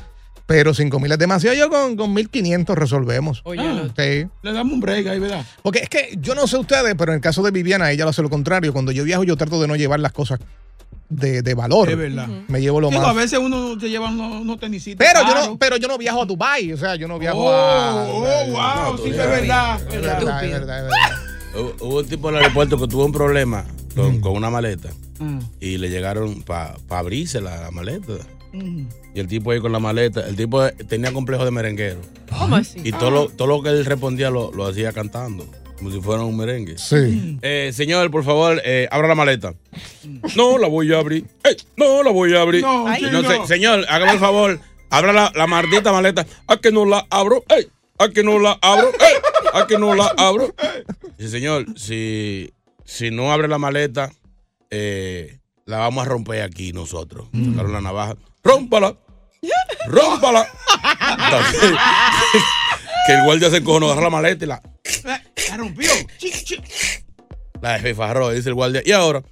Pero 0.47 0.73
5 0.75 1.01
mil 1.01 1.11
es 1.11 1.19
demasiado. 1.19 1.57
Yo 1.57 1.69
con, 1.69 1.97
con 1.97 2.15
1500 2.15 2.79
resolvemos. 2.79 3.41
Oye, 3.45 3.63
Ah. 3.63 3.89
Sí. 3.97 4.27
Le 4.43 4.53
damos 4.53 4.75
un 4.75 4.81
break 4.81 5.07
ahí, 5.09 5.19
¿verdad? 5.19 5.45
Porque 5.63 5.81
es 5.81 5.89
que 5.89 6.17
yo 6.21 6.35
no 6.37 6.47
sé 6.47 6.57
ustedes, 6.57 6.95
pero 6.97 7.11
en 7.13 7.17
el 7.17 7.21
caso 7.21 7.43
de 7.43 7.51
Viviana, 7.51 7.91
ella 7.91 8.05
lo 8.05 8.11
hace 8.11 8.23
lo 8.23 8.31
contrario. 8.31 8.73
Cuando 8.73 8.93
yo 8.93 9.03
viajo, 9.05 9.25
yo 9.25 9.37
trato 9.37 9.61
de 9.61 9.67
no 9.67 9.75
llevar 9.75 9.99
las 10.01 10.13
cosas 10.13 10.39
de, 11.09 11.43
de 11.43 11.55
valor. 11.55 11.91
Es 11.91 11.97
verdad. 11.99 12.29
Me 12.49 12.61
llevo 12.61 12.81
lo 12.81 12.91
Digo, 12.91 13.01
más. 13.03 13.11
a 13.11 13.15
veces 13.15 13.39
uno 13.41 13.79
se 13.81 13.89
lleva 13.91 14.09
unos, 14.09 14.41
unos 14.43 14.61
tenisitos. 14.61 15.05
Pero 15.05 15.27
yo, 15.27 15.35
no, 15.35 15.57
pero 15.59 15.77
yo 15.79 15.89
no 15.89 15.99
viajo 15.99 16.23
a 16.23 16.27
Dubai, 16.27 16.73
o 16.73 16.77
sea, 16.77 16.95
yo 16.95 17.09
no 17.09 17.19
viajo 17.19 17.39
Oh, 17.41 17.53
a. 17.53 18.05
oh, 18.09 18.47
wow, 18.51 18.93
No, 18.93 18.99
sí, 18.99 19.11
es 19.11 19.17
verdad. 19.17 19.81
Es 19.81 19.87
verdad. 20.01 20.19
verdad, 20.19 20.45
es 20.45 20.53
Estúpido. 20.53 20.59
verdad, 20.61 20.79
es 20.79 20.85
verdad. 20.85 21.77
Hubo 21.81 21.99
un 21.99 22.07
tipo 22.07 22.29
en 22.29 22.37
el 22.37 22.43
aeropuerto 22.43 22.79
que 22.79 22.87
tuvo 22.87 23.05
un 23.07 23.13
problema 23.13 23.65
con, 23.97 24.19
Mm. 24.19 24.21
con 24.21 24.33
una 24.33 24.51
maleta 24.51 24.91
Mm. 25.19 25.39
y 25.61 25.79
le 25.79 25.89
llegaron 25.89 26.43
para 26.43 26.77
abrirse 26.91 27.41
la, 27.41 27.63
la 27.63 27.71
maleta. 27.71 28.13
Y 29.15 29.21
el 29.21 29.27
tipo 29.29 29.51
ahí 29.51 29.61
con 29.61 29.73
la 29.73 29.79
maleta, 29.79 30.27
el 30.27 30.37
tipo 30.37 30.67
tenía 30.89 31.13
complejo 31.13 31.45
de 31.45 31.51
merenguero. 31.51 32.01
¿Cómo 32.39 32.57
así? 32.57 32.81
Y 32.85 32.93
todo 32.93 33.11
lo, 33.11 33.29
todo 33.29 33.49
lo 33.49 33.63
que 33.63 33.71
él 33.71 33.85
respondía 33.85 34.31
lo, 34.31 34.53
lo 34.53 34.67
hacía 34.67 34.93
cantando, 34.93 35.47
como 35.79 35.91
si 35.91 36.01
fuera 36.01 36.23
un 36.23 36.37
merengue. 36.37 36.77
Sí. 36.79 37.39
Eh, 37.43 37.71
señor, 37.73 38.11
por 38.11 38.25
favor, 38.25 38.61
eh, 38.65 38.89
abra 38.91 39.09
la 39.09 39.15
maleta. 39.15 39.55
No 40.37 40.59
la 40.59 40.69
voy 40.69 40.93
a 40.93 40.99
abrir. 40.99 41.25
Ey, 41.45 41.57
no 41.77 42.03
la 42.03 42.11
voy 42.11 42.35
a 42.35 42.43
abrir. 42.43 42.63
No, 42.63 42.87
Ay, 42.87 43.03
señor. 43.05 43.27
se- 43.27 43.47
señor, 43.47 43.85
hágame 43.89 44.13
el 44.13 44.19
favor. 44.19 44.61
Abra 44.91 45.13
la, 45.13 45.33
la 45.35 45.47
maldita 45.47 45.93
maleta. 45.93 46.27
¿A 46.47 46.57
que 46.59 46.71
no 46.71 46.85
la 46.85 47.07
abro? 47.11 47.43
Ey, 47.49 47.67
¿A 47.99 48.09
que 48.11 48.23
no 48.23 48.39
la 48.39 48.59
abro? 48.63 48.89
Ey, 48.89 49.15
¿A 49.55 49.67
que 49.67 49.79
no 49.79 49.95
la 49.95 50.13
abro? 50.17 50.55
Sí, 51.19 51.29
señor, 51.29 51.65
si, 51.79 52.53
si 52.85 53.11
no 53.11 53.33
abre 53.33 53.49
la 53.49 53.59
maleta, 53.59 54.13
eh, 54.71 55.39
la 55.67 55.79
vamos 55.79 56.07
a 56.07 56.09
romper 56.09 56.43
aquí 56.43 56.73
nosotros. 56.73 57.27
Sacaron 57.33 57.73
la 57.73 57.81
navaja. 57.81 58.15
¡Rómpala! 58.43 58.97
¡Rómpala! 59.89 60.47
Entonces, 61.25 61.73
que 63.07 63.13
el 63.13 63.25
guardia 63.25 63.51
se 63.51 63.57
encojonó, 63.59 63.87
agarró 63.87 64.03
la 64.03 64.11
maleta 64.11 64.45
y 64.45 64.49
la, 64.49 64.63
La 65.05 65.57
rompió. 65.57 65.91
La 67.61 67.73
desfifarró, 67.73 68.31
dice 68.31 68.49
el 68.51 68.55
guardia. 68.55 68.81
Y 68.85 68.93
ahora, 68.93 69.23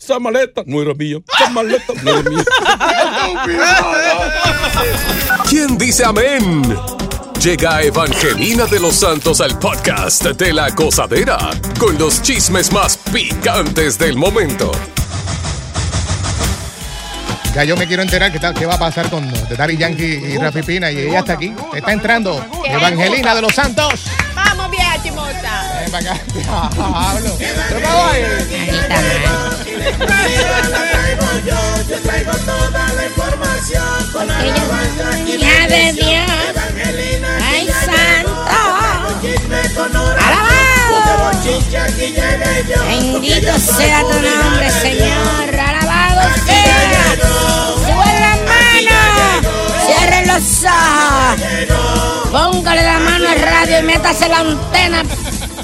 esa 0.00 0.18
maleta 0.18 0.62
no 0.64 0.80
era 0.80 0.94
mía. 0.94 1.18
Esa 1.38 1.50
maleta 1.50 1.92
no 2.02 2.10
era 2.10 2.30
mía. 2.30 2.44
¿Quién 5.48 5.76
dice 5.76 6.04
amén? 6.04 6.62
Llega 7.42 7.82
Evangelina 7.82 8.64
de 8.64 8.80
los 8.80 8.94
Santos 8.96 9.42
al 9.42 9.58
podcast 9.58 10.24
de 10.24 10.52
la 10.54 10.70
gozadera 10.70 11.50
con 11.78 11.98
los 11.98 12.22
chismes 12.22 12.72
más 12.72 12.96
picantes 13.12 13.98
del 13.98 14.16
momento. 14.16 14.72
Ya 17.56 17.64
yo 17.64 17.74
me 17.74 17.86
quiero 17.86 18.02
enterar 18.02 18.30
qué, 18.30 18.38
tal, 18.38 18.52
qué 18.52 18.66
va 18.66 18.74
a 18.74 18.78
pasar 18.78 19.08
con 19.08 19.32
The 19.32 19.56
Daddy 19.56 19.78
Yankee 19.78 20.20
y 20.28 20.36
Rafi 20.36 20.60
Pina. 20.60 20.92
Y 20.92 20.98
ella 20.98 21.20
está 21.20 21.32
aquí. 21.32 21.54
Está 21.74 21.90
entrando 21.90 22.44
Evangelina 22.66 23.34
de 23.34 23.40
los 23.40 23.54
Santos. 23.54 24.02
Vamos, 24.34 24.70
vieja 24.70 25.02
chimosa. 25.02 25.80
Ven 25.80 25.90
para 25.90 26.12
acá. 26.12 26.20
Diablo. 26.34 27.38
¿Qué 27.38 27.54
pasó 27.80 28.04
ahí? 28.10 28.24
Hija 35.26 35.66
de 35.68 35.92
Dios. 35.94 36.30
Ay, 37.42 37.68
santo. 37.86 38.44
Alabado. 40.18 41.30
Bendito 42.86 43.58
sea 43.58 44.02
tu 44.02 44.20
nombre, 44.20 44.70
Señor. 44.70 45.58
Alabado 45.58 46.20
sea. 46.44 46.95
Métase 54.06 54.28
la 54.28 54.38
antena 54.38 55.02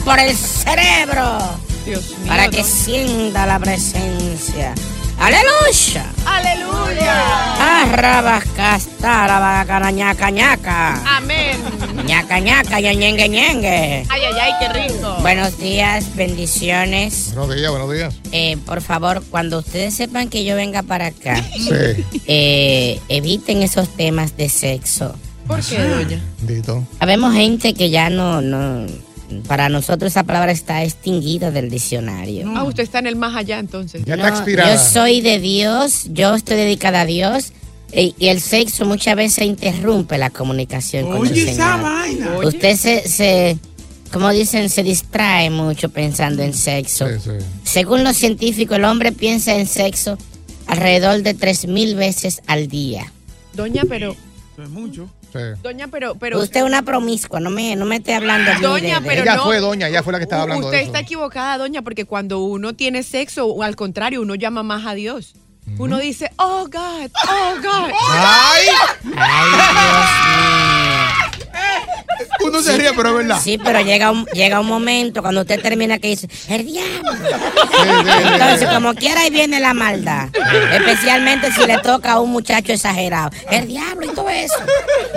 por 0.05 0.19
el 0.19 0.37
cerebro. 0.37 1.39
Dios 1.87 2.11
mío. 2.19 2.29
Para 2.29 2.49
que 2.49 2.65
sienta 2.65 3.47
la 3.47 3.61
presencia. 3.61 4.75
Aleluya. 5.21 6.05
Aleluya. 6.27 7.83
Arrabas 7.83 8.45
castara 8.57 9.39
vaca 9.39 9.91
ñaca 9.93 10.31
ñaca. 10.31 11.17
Amén. 11.17 11.57
ñaca 12.05 12.41
ñaca 12.41 12.81
y 12.81 12.97
ñengue 12.97 13.29
ñengue. 13.29 14.07
Ay, 14.09 14.23
ay, 14.25 14.35
ay, 14.41 14.53
qué 14.59 14.69
rico. 14.89 15.17
Buenos 15.21 15.57
días, 15.59 16.17
bendiciones. 16.17 17.35
Buenos 17.37 17.55
días, 17.55 17.71
buenos 17.71 17.93
días. 17.93 18.15
Eh, 18.33 18.57
por 18.67 18.81
favor, 18.81 19.23
cuando 19.31 19.61
ustedes 19.61 19.95
sepan 19.95 20.29
que 20.29 20.45
yo 20.45 20.57
venga 20.57 20.83
para 20.83 21.07
acá, 21.07 21.37
Sí. 21.57 22.05
eh, 22.27 23.01
eviten 23.09 23.63
esos 23.63 23.89
temas 23.89 24.37
de 24.37 24.49
sexo. 24.49 25.15
¿Por 25.47 25.61
qué, 25.65 25.79
doña? 25.83 26.21
Dito. 26.47 26.87
Habemos 27.01 27.35
gente 27.35 27.75
que 27.75 27.91
ya 27.91 28.11
no, 28.11 28.41
no, 28.41 28.87
para 29.49 29.69
nosotros 29.69 30.13
esa 30.13 30.25
palabra 30.25 30.53
está 30.53 30.83
extinguida 30.85 31.51
del 31.51 31.71
diccionario. 31.71 32.51
Ah, 32.55 32.65
usted 32.65 32.83
está 32.83 32.99
en 33.01 33.07
el 33.07 33.17
más 33.17 33.35
allá 33.37 33.59
entonces. 33.59 34.05
Ya 34.05 34.17
No, 34.17 34.25
está 34.27 34.37
expirada. 34.39 34.75
Yo 34.75 34.81
soy 34.81 35.21
de 35.21 35.39
Dios, 35.39 36.07
yo 36.13 36.35
estoy 36.35 36.57
dedicada 36.57 37.03
a 37.03 37.07
Dios. 37.07 37.53
Y, 37.95 38.15
y 38.19 38.29
el 38.29 38.41
sexo 38.41 38.87
muchas 38.87 39.17
veces 39.17 39.45
interrumpe 39.45 40.17
la 40.17 40.31
comunicación 40.31 41.05
con 41.11 41.27
el 41.27 41.33
Oye, 41.33 41.51
esa 41.51 41.75
Señor. 41.77 41.83
vaina. 41.83 42.39
Usted 42.43 42.77
se, 42.77 43.07
se, 43.07 43.59
como 44.11 44.31
dicen, 44.31 44.71
se 44.71 44.83
distrae 44.83 45.51
mucho 45.51 45.91
pensando 45.91 46.43
en 46.43 46.55
sexo. 46.55 47.07
Sí, 47.09 47.15
sí. 47.23 47.31
Según 47.65 48.03
los 48.03 48.17
científicos, 48.17 48.79
el 48.79 48.85
hombre 48.87 49.13
piensa 49.13 49.55
en 49.57 49.67
sexo 49.67 50.17
alrededor 50.67 51.23
de 51.23 51.37
3.000 51.37 51.95
veces 51.95 52.41
al 52.47 52.67
día. 52.69 53.13
Doña, 53.53 53.83
pero, 53.87 54.17
Es 54.59 54.69
mucho. 54.69 55.09
sí. 55.33 55.39
doña, 55.63 55.89
pero, 55.89 56.15
pero. 56.17 56.39
Usted 56.41 56.61
es 56.61 56.67
una 56.67 56.83
promiscua, 56.83 57.41
no 57.41 57.49
me, 57.51 57.75
no 57.77 57.87
me 57.87 57.97
esté 57.97 58.15
hablando 58.15 58.51
Doña, 58.61 58.97
de- 58.97 59.01
de- 59.01 59.09
pero 59.09 59.23
Ella 59.23 59.37
no. 59.37 59.45
fue 59.45 59.61
doña, 59.61 59.89
ella 59.89 60.03
fue 60.03 60.13
la 60.13 60.19
que 60.19 60.25
estaba 60.25 60.43
hablando 60.43 60.67
Usted 60.67 60.77
de 60.79 60.83
eso. 60.83 60.89
está 60.93 61.01
equivocada, 61.01 61.57
doña, 61.59 61.83
porque 61.83 62.05
cuando 62.05 62.41
uno 62.41 62.75
tiene 62.75 63.03
sexo, 63.03 63.47
o 63.47 63.63
al 63.63 63.77
contrario, 63.77 64.21
uno 64.21 64.35
llama 64.35 64.63
más 64.63 64.87
a 64.87 64.95
Dios. 64.95 65.35
Uno 65.79 65.99
dice, 65.99 66.31
oh 66.39 66.65
God, 66.65 67.11
oh 67.29 67.55
God. 67.63 67.91
¡Ay! 68.11 68.67
Ay, 69.17 70.62
Uno 72.53 72.61
se 72.61 72.77
ríe, 72.77 72.91
pero 72.95 73.09
es 73.09 73.15
verdad. 73.15 73.41
Sí, 73.43 73.57
pero 73.57 73.81
llega 73.81 74.11
un, 74.11 74.27
llega 74.27 74.61
un 74.61 74.67
momento 74.67 75.23
cuando 75.23 75.41
usted 75.41 75.59
termina 75.63 75.99
que 75.99 76.09
dice, 76.09 76.29
el 76.51 76.67
diablo. 76.67 77.13
Sí, 77.13 77.19
sí, 77.23 77.89
sí. 78.05 78.29
Entonces, 78.31 78.69
como 78.69 78.95
quiera, 78.95 79.23
ahí 79.23 79.31
viene 79.31 79.59
la 79.59 79.73
maldad. 79.73 80.29
Especialmente 80.75 81.51
si 81.53 81.67
le 81.67 81.79
toca 81.79 82.13
a 82.13 82.21
un 82.21 82.31
muchacho 82.31 82.75
exagerado. 82.75 83.31
El 83.51 83.69
diablo 83.69 84.05
y 84.05 84.15
todo 84.15 84.29
eso. 84.29 84.55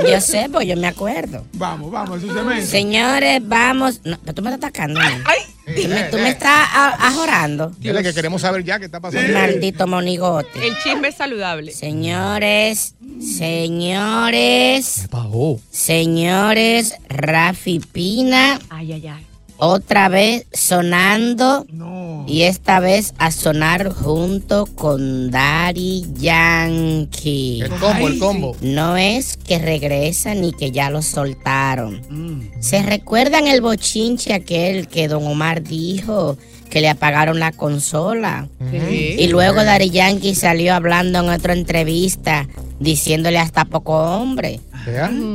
Yo 0.09 0.21
sé, 0.21 0.47
pues 0.49 0.65
yo 0.65 0.77
me 0.77 0.87
acuerdo. 0.87 1.45
Vamos, 1.53 1.91
vamos, 1.91 2.23
eso 2.23 2.33
se 2.33 2.41
me. 2.41 2.65
Señores, 2.65 3.41
vamos. 3.43 3.99
No, 4.05 4.17
pero 4.21 4.33
tú 4.33 4.41
me 4.41 4.53
estás 4.53 4.69
atacando. 4.69 5.01
¿no? 5.01 5.09
Tú 5.09 5.54
me, 5.67 6.03
tú 6.05 6.17
me 6.17 6.29
estás 6.29 6.67
ajorando. 6.74 7.72
Dile 7.79 8.03
que 8.03 8.13
queremos 8.13 8.41
saber 8.41 8.63
ya 8.63 8.79
qué 8.79 8.86
está 8.86 9.00
pasando. 9.00 9.34
Maldito 9.34 9.88
monigote. 9.88 10.67
El 10.67 10.77
chisme 10.77 11.07
es 11.10 11.15
saludable. 11.15 11.72
Señores, 11.72 12.95
señores, 13.19 15.07
Pagó. 15.10 15.60
señores, 15.72 16.95
Rafi 17.10 17.79
Pina, 17.79 18.60
Ay, 18.69 18.93
ay, 18.93 19.07
ay. 19.07 19.25
Otra 19.57 20.09
vez 20.09 20.45
sonando 20.53 21.65
No. 21.71 22.25
y 22.27 22.43
esta 22.43 22.79
vez 22.79 23.13
a 23.17 23.31
sonar 23.31 23.89
junto 23.93 24.65
con 24.65 25.31
Daddy 25.31 26.05
Yankee. 26.17 27.62
El 27.62 27.69
combo, 27.71 28.07
el 28.07 28.19
combo. 28.19 28.55
No 28.62 28.97
es 28.97 29.38
que 29.38 29.59
regresa 29.59 30.33
ni 30.35 30.51
que 30.51 30.71
ya 30.71 30.89
lo 30.89 31.01
soltaron. 31.01 32.01
Mm. 32.09 32.62
¿Se 32.62 32.81
recuerdan 32.83 33.47
el 33.47 33.62
bochinche 33.62 34.33
aquel 34.33 34.88
que 34.88 35.07
don 35.07 35.25
Omar 35.25 35.63
dijo 35.63 36.38
que 36.69 36.81
le 36.81 36.89
apagaron 36.89 37.39
la 37.39 37.51
consola? 37.51 38.47
Sí. 38.71 39.15
Y 39.19 39.27
luego 39.27 39.63
Daddy 39.63 39.89
Yankee 39.89 40.35
salió 40.35 40.74
hablando 40.74 41.19
en 41.19 41.29
otra 41.29 41.53
entrevista 41.53 42.47
diciéndole 42.79 43.39
hasta 43.39 43.65
poco 43.65 43.94
hombre. 43.98 44.60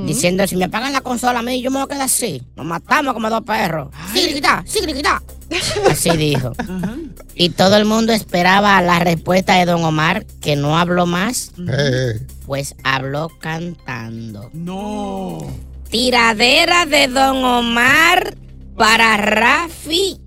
Diciendo, 0.06 0.46
si 0.46 0.54
me 0.56 0.66
apagan 0.66 0.92
la 0.92 1.00
consola 1.00 1.40
a 1.40 1.42
mí, 1.42 1.60
yo 1.60 1.70
me 1.72 1.78
voy 1.78 1.84
a 1.84 1.88
quedar 1.88 2.02
así. 2.02 2.40
Nos 2.54 2.64
matamos 2.66 3.14
como 3.14 3.28
dos 3.28 3.42
perros. 3.42 3.88
Sí, 4.12 4.28
grita, 4.30 4.62
sí, 4.66 4.78
grita. 4.80 5.20
Así 5.90 6.10
dijo. 6.16 6.52
Y 7.34 7.48
todo 7.48 7.76
el 7.76 7.84
mundo 7.84 8.12
esperaba 8.12 8.80
la 8.82 9.00
respuesta 9.00 9.54
de 9.56 9.64
don 9.64 9.82
Omar, 9.82 10.24
que 10.40 10.54
no 10.54 10.78
habló 10.78 11.06
más, 11.06 11.50
Eh, 11.58 12.14
eh. 12.20 12.26
pues 12.46 12.76
habló 12.84 13.28
cantando. 13.40 14.48
No. 14.52 15.38
Tiradera 15.90 16.86
de 16.86 17.08
Don 17.08 17.42
Omar 17.44 18.36
para 18.76 19.16
Rafi 19.16 20.20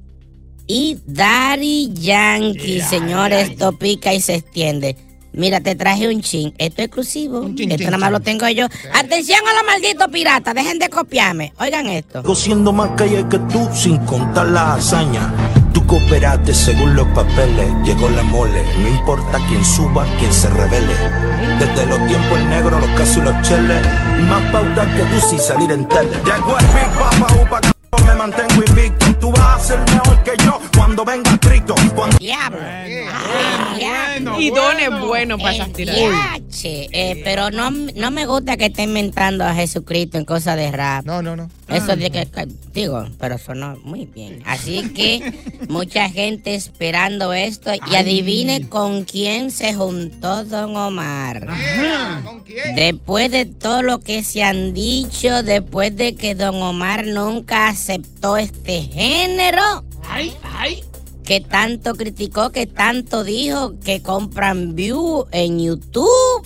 y 0.67 0.97
Daddy 1.05 1.93
Yankee. 1.93 2.81
Señores, 2.81 3.51
esto 3.51 3.77
pica 3.77 4.13
y 4.13 4.19
se 4.19 4.35
extiende. 4.35 4.97
Mira, 5.33 5.61
te 5.61 5.75
traje 5.75 6.07
un 6.07 6.21
chin. 6.21 6.53
Esto 6.57 6.81
es 6.81 6.87
exclusivo. 6.87 7.39
Un 7.39 7.55
chin, 7.55 7.71
esto 7.71 7.83
chin, 7.83 7.85
nada 7.87 7.97
más 7.97 8.09
chin. 8.09 8.13
lo 8.13 8.19
tengo 8.19 8.47
yo. 8.49 8.67
Atención 8.93 9.39
a 9.47 9.53
los 9.53 9.63
malditos 9.65 10.07
piratas. 10.09 10.53
Dejen 10.53 10.79
de 10.79 10.89
copiarme. 10.89 11.53
Oigan 11.59 11.87
esto. 11.87 12.21
Sigo 12.21 12.35
siendo 12.35 12.71
más 12.71 12.91
calle 12.95 13.25
que 13.29 13.39
tú 13.39 13.67
sin 13.73 13.97
contar 14.05 14.47
las 14.47 14.79
hazañas. 14.79 15.25
Tú 15.73 15.85
cooperaste 15.87 16.53
según 16.53 16.95
los 16.95 17.07
papeles, 17.09 17.67
llegó 17.83 18.07
la 18.09 18.21
mole. 18.21 18.63
No 18.79 18.87
importa 18.89 19.39
quién 19.47 19.65
suba, 19.65 20.05
quién 20.19 20.31
se 20.31 20.47
revele. 20.49 20.93
Desde 21.57 21.85
los 21.87 22.07
tiempos 22.07 22.39
negros, 22.47 22.79
los 22.79 22.89
casos 22.91 23.17
y 23.17 23.21
los 23.21 23.41
cheles. 23.41 23.81
Más 24.29 24.51
pautas 24.51 24.87
que 24.95 25.01
tú 25.01 25.27
sin 25.29 25.39
salir 25.39 25.71
en 25.71 25.87
tele. 25.87 26.11
Llegó 26.23 26.57
el 26.59 26.65
Big 26.67 26.99
Papa, 26.99 27.27
upa, 27.41 27.61
me 28.05 28.15
mantengo 28.15 28.52
es 34.83 34.99
bueno. 35.01 35.37
para 35.37 35.51
El 35.55 35.61
esas 35.61 35.73
tiradas. 35.73 35.99
diache. 36.49 36.89
Eh, 36.91 37.21
pero 37.23 37.51
no, 37.51 37.71
no 37.71 38.11
me 38.11 38.25
gusta 38.25 38.57
que 38.57 38.65
esté 38.65 38.83
inventando 38.83 39.43
a 39.43 39.53
Jesucristo 39.53 40.17
en 40.17 40.25
cosas 40.25 40.57
de 40.57 40.71
rap. 40.71 41.05
No, 41.05 41.21
no, 41.21 41.35
no. 41.35 41.49
Eso 41.67 41.95
de 41.95 42.11
que, 42.11 42.25
que- 42.27 42.47
digo, 42.73 43.07
pero 43.19 43.37
sonó 43.37 43.77
muy 43.83 44.05
bien. 44.05 44.43
Así 44.45 44.89
que 44.93 45.33
mucha 45.69 46.09
gente 46.09 46.53
esperando 46.55 47.33
esto 47.33 47.71
y 47.73 47.95
adivine 47.95 48.67
con 48.69 49.03
quién 49.05 49.49
se 49.49 49.73
juntó 49.73 50.43
Don 50.43 50.75
Omar. 50.75 51.47
Después 52.75 53.31
de 53.31 53.45
todo 53.45 53.81
lo 53.81 53.99
que 53.99 54.23
se 54.23 54.43
han 54.43 54.73
dicho, 54.73 55.41
después 55.43 55.95
de 55.95 56.15
que 56.15 56.35
Don 56.35 56.61
Omar 56.61 57.07
nunca 57.07 57.69
aceptó 57.69 58.37
este 58.37 58.81
género. 58.83 59.83
Que 61.23 61.39
tanto 61.39 61.95
criticó, 61.95 62.51
que 62.51 62.67
tanto 62.67 63.23
dijo 63.23 63.79
que 63.79 64.01
compran 64.01 64.75
view 64.75 65.25
en 65.31 65.59
YouTube. 65.59 66.45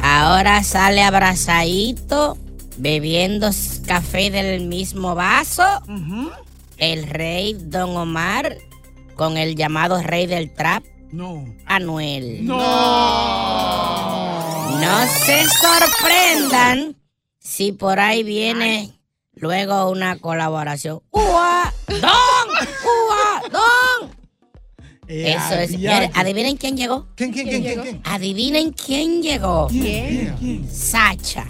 Ahora 0.00 0.62
sale 0.62 1.02
abrazadito, 1.02 2.38
bebiendo 2.76 3.50
café 3.86 4.30
del 4.30 4.66
mismo 4.66 5.14
vaso. 5.14 5.64
El 6.76 7.08
rey 7.08 7.54
Don 7.58 7.96
Omar 7.96 8.56
con 9.16 9.36
el 9.36 9.56
llamado 9.56 10.00
rey 10.00 10.26
del 10.26 10.54
trap. 10.54 10.84
No. 11.10 11.44
Anuel. 11.66 12.46
No 12.46 12.66
se 15.24 15.44
sorprendan 15.48 16.96
si 17.40 17.72
por 17.72 17.98
ahí 17.98 18.22
viene 18.22 18.92
luego 19.34 19.90
una 19.90 20.18
colaboración. 20.18 21.00
¡Ua! 21.10 21.72
¡Don! 21.88 22.37
¡Don! 25.08 25.16
Eso 25.16 25.54
es. 25.54 25.70
Señores, 25.70 26.10
adivinen 26.14 26.56
quién 26.56 26.76
llegó. 26.76 27.08
¿Quién, 27.14 27.32
quién, 27.32 27.48
quién, 27.48 27.62
quién? 27.62 27.80
quién? 27.82 28.00
Adivinen 28.04 28.72
quién 28.72 29.22
llegó. 29.22 29.68
¿Quién? 29.68 30.68
Sacha, 30.70 31.46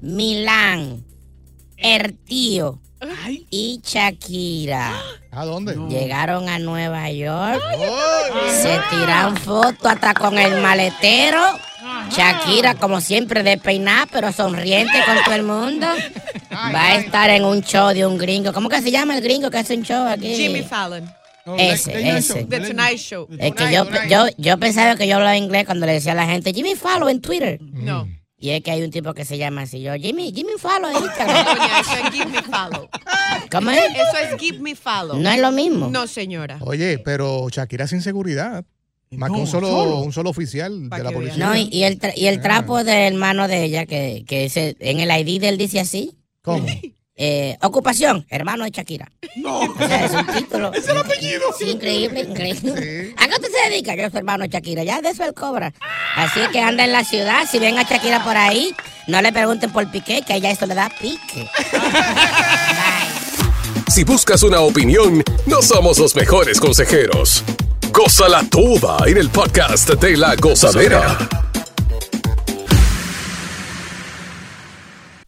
Milán, 0.00 1.04
Ertío 1.76 2.80
y 3.50 3.80
Shakira. 3.84 4.92
¿A 5.30 5.44
dónde? 5.44 5.76
Llegaron 5.88 6.48
a 6.48 6.58
Nueva 6.58 7.10
York. 7.10 7.60
Se 8.50 8.78
tiran 8.90 9.36
fotos 9.36 9.84
hasta 9.84 10.14
con 10.14 10.38
el 10.38 10.60
maletero. 10.62 11.42
Shakira, 12.10 12.74
como 12.74 13.00
siempre, 13.00 13.42
despeinada, 13.42 14.06
pero 14.06 14.32
sonriente 14.32 14.94
con 15.04 15.16
todo 15.24 15.34
el 15.34 15.42
mundo. 15.42 15.86
Va 16.52 16.86
a 16.86 16.94
estar 16.96 17.30
en 17.30 17.44
un 17.44 17.62
show 17.62 17.92
de 17.92 18.06
un 18.06 18.16
gringo. 18.16 18.52
¿Cómo 18.52 18.68
que 18.68 18.80
se 18.80 18.90
llama 18.90 19.16
el 19.16 19.22
gringo 19.22 19.50
que 19.50 19.58
hace 19.58 19.76
un 19.76 19.82
show 19.82 20.06
aquí? 20.06 20.34
Jimmy 20.34 20.62
Fallon. 20.62 21.04
Ese, 21.58 22.16
ese. 22.16 22.44
The 22.44 22.60
Tonight 22.60 22.98
Show. 22.98 23.28
Es 23.38 23.52
que 23.54 23.72
yo, 23.72 23.84
yo, 24.08 24.26
yo 24.36 24.58
pensaba 24.58 24.96
que 24.96 25.06
yo 25.06 25.16
hablaba 25.16 25.36
inglés 25.36 25.64
cuando 25.66 25.86
le 25.86 25.92
decía 25.92 26.12
a 26.12 26.16
la 26.16 26.26
gente 26.26 26.52
Jimmy 26.52 26.74
Fallon 26.74 27.08
en 27.08 27.20
Twitter. 27.20 27.60
No. 27.60 28.08
Y 28.38 28.50
es 28.50 28.62
que 28.62 28.70
hay 28.70 28.82
un 28.82 28.90
tipo 28.90 29.14
que 29.14 29.24
se 29.24 29.38
llama 29.38 29.62
así. 29.62 29.80
Yo, 29.80 29.94
Jimmy, 29.94 30.30
Jimmy 30.34 30.52
Fallon 30.58 30.94
en 30.94 31.02
Instagram. 31.04 31.44
Doña, 31.46 31.80
eso 31.80 31.92
es 32.04 32.12
Give 32.12 32.26
Me 32.26 32.42
Follow. 32.42 32.88
¿Cómo 33.50 33.70
es? 33.70 33.78
Eso 33.78 34.18
es 34.34 34.40
Give 34.40 34.58
Me 34.58 34.74
Follow. 34.74 35.16
No 35.18 35.30
es 35.30 35.40
lo 35.40 35.52
mismo. 35.52 35.88
No, 35.88 36.06
señora. 36.06 36.58
Oye, 36.60 36.98
pero 36.98 37.48
Shakira 37.48 37.86
sin 37.86 38.02
seguridad. 38.02 38.64
Más 39.12 39.30
que 39.30 39.36
un 39.38 39.46
solo, 39.46 40.00
un 40.00 40.12
solo 40.12 40.30
oficial 40.30 40.90
de 40.90 41.02
la 41.02 41.12
policía. 41.12 41.46
No, 41.46 41.54
y, 41.56 41.68
y 41.72 41.84
el, 41.84 41.98
tra- 42.00 42.12
y 42.16 42.26
el 42.26 42.40
trapo 42.42 42.82
del 42.84 43.12
hermano 43.14 43.46
de 43.48 43.62
ella, 43.64 43.86
que, 43.86 44.24
que 44.26 44.46
ese- 44.46 44.76
en 44.80 44.98
el 45.00 45.10
ID 45.10 45.40
de 45.40 45.48
él 45.50 45.58
dice 45.58 45.78
así. 45.80 46.18
¿Cómo? 46.42 46.66
Eh, 47.18 47.56
ocupación, 47.62 48.26
hermano 48.28 48.64
de 48.64 48.70
Shakira. 48.70 49.10
No. 49.36 49.60
O 49.60 49.78
sea, 49.78 50.04
es 50.04 50.12
un 50.12 50.26
título. 50.36 50.72
Es 50.74 50.86
el 50.86 50.98
apellido. 50.98 51.44
Sí, 51.58 51.70
increíble, 51.70 52.20
increíble. 52.20 53.14
¿A 53.16 53.26
qué 53.26 53.34
usted 53.34 53.48
se 53.50 53.70
dedica? 53.70 53.94
Yo 53.94 54.10
soy 54.10 54.18
hermano 54.18 54.44
de 54.44 54.50
Shakira. 54.50 54.84
Ya 54.84 55.00
de 55.00 55.08
eso 55.10 55.24
él 55.24 55.32
cobra. 55.32 55.72
Así 56.14 56.40
que 56.52 56.60
anda 56.60 56.84
en 56.84 56.92
la 56.92 57.04
ciudad. 57.04 57.48
Si 57.50 57.58
ven 57.58 57.78
a 57.78 57.84
Shakira 57.84 58.22
por 58.22 58.36
ahí, 58.36 58.74
no 59.06 59.22
le 59.22 59.32
pregunten 59.32 59.70
por 59.72 59.90
Piqué, 59.90 60.22
que 60.26 60.34
a 60.34 60.36
ella 60.36 60.50
eso 60.50 60.66
le 60.66 60.74
da 60.74 60.90
pique. 61.00 61.48
Si 63.88 64.04
buscas 64.04 64.42
una 64.42 64.60
opinión, 64.60 65.22
no 65.46 65.62
somos 65.62 65.98
los 65.98 66.14
mejores 66.16 66.60
consejeros. 66.60 67.42
Gózala 67.92 68.44
toda 68.50 68.98
en 69.08 69.16
el 69.16 69.30
podcast 69.30 69.88
de 69.88 70.16
la 70.18 70.34
gozadera. 70.36 71.16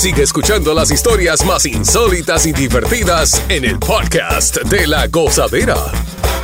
Sigue 0.00 0.22
escuchando 0.22 0.72
las 0.72 0.90
historias 0.90 1.44
más 1.44 1.66
insólitas 1.66 2.46
y 2.46 2.54
divertidas 2.54 3.44
en 3.50 3.66
el 3.66 3.78
podcast 3.78 4.56
de 4.62 4.86
la 4.86 5.06
gozadera. 5.08 5.76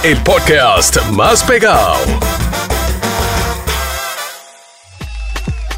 El 0.05 0.23
podcast 0.23 1.03
más 1.13 1.43
pegado. 1.43 1.97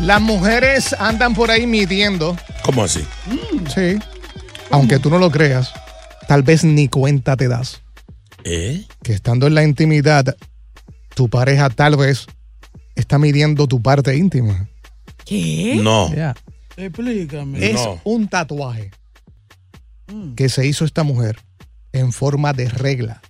Las 0.00 0.20
mujeres 0.20 0.92
andan 0.98 1.34
por 1.34 1.52
ahí 1.52 1.68
midiendo. 1.68 2.36
¿Cómo 2.64 2.82
así? 2.82 3.06
Sí. 3.72 3.96
Aunque 4.70 4.98
tú 4.98 5.08
no 5.08 5.20
lo 5.20 5.30
creas, 5.30 5.72
tal 6.26 6.42
vez 6.42 6.64
ni 6.64 6.88
cuenta 6.88 7.36
te 7.36 7.46
das. 7.46 7.80
¿Eh? 8.42 8.86
Que 9.04 9.12
estando 9.12 9.46
en 9.46 9.54
la 9.54 9.62
intimidad, 9.62 10.36
tu 11.14 11.28
pareja 11.28 11.70
tal 11.70 11.96
vez 11.96 12.26
está 12.96 13.20
midiendo 13.20 13.68
tu 13.68 13.80
parte 13.80 14.16
íntima. 14.16 14.68
¿Qué? 15.24 15.78
No. 15.80 16.12
Ya. 16.12 16.34
Explícame. 16.78 17.70
Es 17.70 17.80
un 18.04 18.28
tatuaje 18.28 18.90
que 20.36 20.48
se 20.48 20.66
hizo 20.66 20.84
esta 20.84 21.02
mujer 21.02 21.36
en 21.92 22.12
forma 22.12 22.52
de 22.52 22.68
regla. 22.68 23.20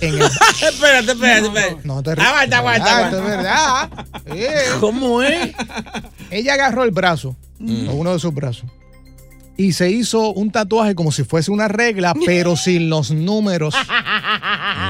En 0.00 0.14
el- 0.14 0.22
espérate, 0.22 1.12
espérate, 1.12 1.46
espérate. 1.46 1.76
No 1.84 2.02
te 2.02 2.10
Aguanta, 2.12 2.58
aguanta, 2.58 3.44
Ah. 3.48 3.88
Eh. 4.26 4.50
¿Cómo 4.80 5.22
es? 5.22 5.52
Ella 6.30 6.54
agarró 6.54 6.84
el 6.84 6.90
brazo, 6.90 7.36
o 7.60 7.92
uno 7.92 8.12
de 8.12 8.18
sus 8.18 8.32
brazos, 8.34 8.68
y 9.56 9.72
se 9.74 9.90
hizo 9.90 10.32
un 10.32 10.50
tatuaje 10.50 10.94
como 10.94 11.12
si 11.12 11.22
fuese 11.24 11.50
una 11.50 11.68
regla, 11.68 12.14
pero 12.26 12.56
sin 12.56 12.88
los 12.90 13.10
números. 13.10 13.74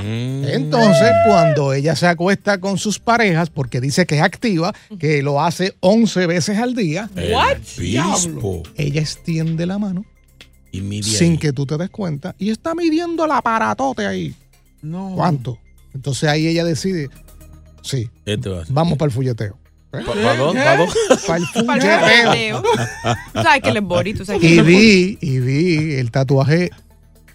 Entonces, 0.05 1.11
cuando 1.27 1.73
ella 1.73 1.95
se 1.97 2.07
acuesta 2.07 2.59
con 2.59 2.79
sus 2.79 2.99
parejas, 2.99 3.51
porque 3.51 3.81
dice 3.81 4.07
que 4.07 4.17
es 4.17 4.23
activa, 4.23 4.75
que 4.99 5.23
lo 5.23 5.41
hace 5.43 5.75
11 5.81 6.27
veces 6.27 6.59
al 6.59 6.75
día, 6.75 7.09
obispo. 7.17 8.63
ella 8.77 9.01
extiende 9.01 9.67
la 9.67 9.79
mano 9.79 10.05
Y 10.73 10.81
mide 10.81 11.03
sin 11.05 11.33
ahí. 11.33 11.39
que 11.39 11.53
tú 11.53 11.67
te 11.67 11.77
des 11.77 11.91
cuenta 11.91 12.35
y 12.39 12.51
está 12.51 12.75
midiendo 12.75 13.25
el 13.25 13.31
aparatote 13.33 14.07
ahí. 14.07 14.35
No. 14.83 15.13
¿Cuánto? 15.15 15.59
Entonces 15.95 16.29
ahí 16.29 16.47
ella 16.47 16.65
decide, 16.65 17.09
sí, 17.83 18.09
Este 18.25 18.49
va 18.49 18.63
a 18.63 18.65
ser. 18.65 18.75
vamos 18.75 18.97
para 18.97 19.09
el 19.09 19.13
fulleteo. 19.15 19.57
¿Pa- 19.91 20.03
¿Para 20.05 20.37
dónde? 20.37 20.61
¿Para 20.63 20.77
dónde? 20.77 20.95
Para 21.27 21.39
el 21.39 21.47
fulleteo. 21.47 22.63
Tú 22.63 23.43
sabes 23.43 23.63
que 23.63 23.71
él 23.71 23.77
es 23.79 24.43
Y 24.43 24.61
vi, 24.63 25.19
y 25.21 25.39
vi 25.41 25.95
el 25.95 26.11
tatuaje. 26.13 26.71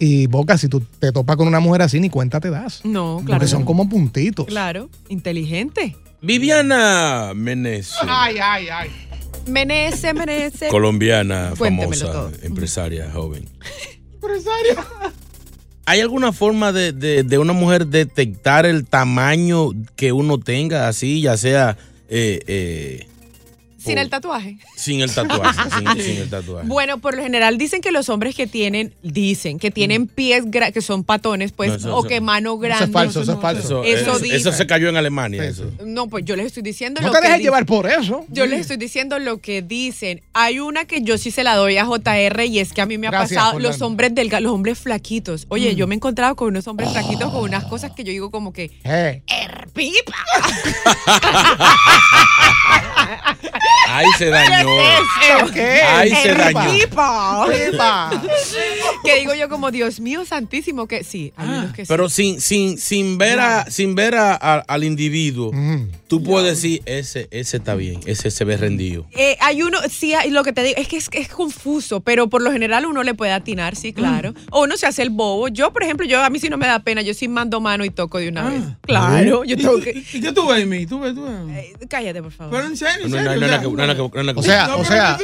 Y 0.08 0.28
Boca, 0.28 0.56
si 0.58 0.68
tú 0.70 0.82
te 1.00 1.12
topas 1.12 1.36
con 1.36 1.48
una 1.48 1.60
mujer 1.60 1.82
así, 1.82 2.00
ni 2.00 2.10
cuenta 2.12 2.40
te 2.40 2.52
das. 2.52 2.86
No, 2.86 3.22
claro. 3.26 3.40
Porque 3.40 3.48
son 3.48 3.66
como 3.66 3.90
puntitos. 3.90 4.46
Claro, 4.46 4.90
inteligente. 5.10 5.96
Viviana 6.22 7.32
Meneses, 7.36 7.96
Ay, 8.08 8.36
ay, 8.42 8.68
ay. 8.70 8.90
Menece, 9.48 10.14
menece. 10.14 10.68
colombiana, 10.70 11.54
famosa, 11.56 12.12
todo. 12.12 12.32
empresaria 12.44 13.10
joven. 13.12 13.46
¿Hay 15.88 16.00
alguna 16.02 16.32
forma 16.34 16.72
de, 16.72 16.92
de- 16.94 17.24
de 17.24 17.38
una 17.38 17.54
mujer 17.54 17.88
detectar 17.88 18.66
el 18.66 18.86
tamaño 18.86 19.70
que 19.96 20.12
uno 20.12 20.40
tenga 20.40 20.88
así, 20.88 21.22
ya 21.22 21.38
sea... 21.38 21.78
eh, 22.10 22.40
eh, 22.48 23.08
Sin 23.86 23.98
el 23.98 24.10
tatuaje. 24.10 24.58
Sin 24.76 25.02
el 25.02 25.14
tatuaje. 25.14 25.60
sin, 25.78 26.02
sin 26.04 26.18
el 26.18 26.30
tatuaje. 26.32 26.68
Bueno, 26.68 26.98
por 27.00 27.16
lo 27.16 27.24
general 27.24 27.58
dicen 27.58 27.82
que 27.82 27.92
los 27.92 28.10
hombres 28.10 28.36
que 28.36 28.48
tienen, 28.48 28.94
dicen 29.04 29.60
que 29.60 29.72
tienen 29.72 30.08
pies 30.08 30.46
gra- 30.46 30.72
que 30.74 30.82
son 30.82 31.04
patones, 31.04 31.52
pues, 31.52 31.70
No, 31.70 31.76
eso- 31.78 31.96
o 31.96 32.00
eso- 32.00 32.08
que 32.08 32.22
mano 32.22 32.58
grande. 32.58 32.84
Eso 32.84 32.86
es 32.86 32.92
falso, 32.92 33.22
eso 33.22 33.34
es 33.34 33.40
falso. 33.40 33.84
Eso, 33.84 34.18
eso, 34.24 34.52
se 34.52 34.66
cayó 34.68 34.90
en 34.90 34.98
Alemania. 34.98 35.44
Eso. 35.44 35.72
No, 35.86 36.08
pues 36.08 36.26
yo 36.26 36.36
les 36.36 36.48
estoy 36.48 36.64
diciendo 36.64 37.02
No 37.02 37.08
lo 37.08 37.14
te 37.14 37.22
que 37.22 37.28
dejes 37.28 37.42
llevar 37.44 37.66
por 37.66 37.88
eso. 37.90 38.26
Yo 38.30 38.46
les 38.46 38.62
estoy 38.62 38.78
diciendo 38.78 39.20
lo 39.20 39.38
que 39.40 39.62
dicen. 39.62 40.22
Hay 40.34 40.60
una 40.60 40.86
que 40.86 41.02
yo 41.02 41.18
sí 41.18 41.32
se 41.32 41.44
la 41.44 41.56
doy 41.56 41.78
a 41.78 41.86
JR 41.86 42.46
y 42.46 42.60
es 42.60 42.74
que 42.74 42.82
a 42.82 42.86
mí 42.86 42.98
me 42.98 43.08
ha 43.08 43.12
Gracias, 43.12 43.40
pasado 43.42 43.60
los 43.60 43.82
hombres 43.82 44.14
delgados, 44.16 44.44
los 44.44 44.54
hombres 44.54 44.80
flaquitos. 44.80 45.46
Oye, 45.50 45.76
yo 45.76 45.88
me 45.88 45.96
he 45.96 45.98
encontrado 45.98 46.36
con 46.36 46.48
unos 46.50 46.68
hombres 46.68 46.92
flaquitos 46.92 47.32
con 47.32 47.44
unas 47.44 47.64
cosas 47.66 47.92
que 47.92 48.04
yo 48.04 48.12
digo 48.12 48.32
como 48.32 48.52
que 48.54 48.72
Eh, 48.84 49.22
pipa. 49.74 50.16
Ahí 53.88 54.08
se 54.18 54.30
dañó. 54.30 54.68
¿Qué? 55.54 55.82
Ahí 55.82 56.12
se 56.16 56.34
dañó. 56.34 56.72
pipa. 56.72 57.46
Pipa. 57.72 58.22
que 59.04 59.20
digo 59.20 59.34
yo 59.36 59.50
como 59.50 59.72
Dios 59.72 60.00
mío 60.00 60.26
santísimo 60.26 60.88
que 60.88 61.04
sí, 61.04 61.34
hay 61.38 61.48
unos 61.48 61.74
que 61.74 61.86
sí. 61.86 61.88
Pero 61.90 62.10
sin, 62.10 62.42
sin, 62.42 62.78
sin 62.78 63.18
ver, 63.18 63.40
a, 63.40 63.70
sin 63.70 63.96
ver 63.96 64.16
a- 64.16 64.34
a- 64.34 64.60
al 64.68 64.84
individuo, 64.84 65.52
tú 66.08 66.24
puedes 66.24 66.56
decir, 66.56 66.82
ese, 66.86 67.28
ese 67.32 67.58
está 67.58 67.76
bien, 67.76 68.00
ese 68.06 68.32
se 68.32 68.44
ve 68.46 68.58
rendido. 68.58 69.06
Eh, 69.16 69.38
hay 69.40 69.62
uno, 69.62 69.80
sí, 69.90 70.14
hay- 70.14 70.32
lo 70.32 70.44
que 70.44 70.54
te 70.54 70.64
digo 70.64 70.76
es 70.80 70.88
que 70.88 70.98
es, 70.98 71.10
es 71.12 71.28
confuso, 71.30 72.00
pero 72.02 72.28
por 72.30 72.42
lo 72.42 72.52
general 72.52 72.86
uno 72.86 73.04
le 73.04 73.14
puede 73.14 73.32
atinar, 73.32 73.76
sí, 73.76 73.94
claro. 73.94 74.34
O 74.52 74.64
uno 74.64 74.78
se 74.78 74.88
hace 74.88 75.02
el 75.04 75.10
bobo. 75.12 75.48
Yo, 75.48 75.72
por 75.72 75.84
ejemplo, 75.84 76.06
yo 76.06 76.24
a 76.24 76.30
mí 76.30 76.40
sí 76.40 76.50
no 76.50 76.58
me 76.58 76.68
da 76.68 76.80
pena, 76.80 77.02
yo 77.02 77.14
sí 77.14 77.28
mando 77.28 77.62
mano 77.62 77.86
y 77.86 77.90
toco 77.90 78.18
de 78.18 78.30
una 78.30 78.50
vez. 78.50 78.64
Claro, 78.82 79.44
yo 79.44 79.56
¿Y, 79.56 79.58
tengo 79.58 79.80
que. 79.80 79.92
y 80.14 80.22
qué 80.22 80.32
tú 80.32 80.48
ves, 80.48 80.64
Amy? 80.64 80.86
¿Tú 80.86 81.00
ves, 81.00 81.14
tú 81.14 81.24
ves? 81.24 81.58
Eh, 81.58 81.74
cállate, 81.88 82.22
por 82.22 82.32
favor. 82.32 82.54
Pero 82.56 82.68
en 82.68 82.78
serio, 82.78 83.06
en 83.06 83.12
No, 83.12 83.18
no, 83.18 83.24
serio. 83.24 83.40
no, 83.42 83.46
o 83.46 83.50
sea, 83.50 83.58
no, 83.62 83.65
no, 83.72 83.88
no, 83.88 83.94
no, 83.94 84.12
no, 84.14 84.34
no, 84.34 84.40
O 84.40 84.44
sea, 84.44 84.68
No, 84.68 84.78
o 84.80 84.86
sea, 84.86 85.18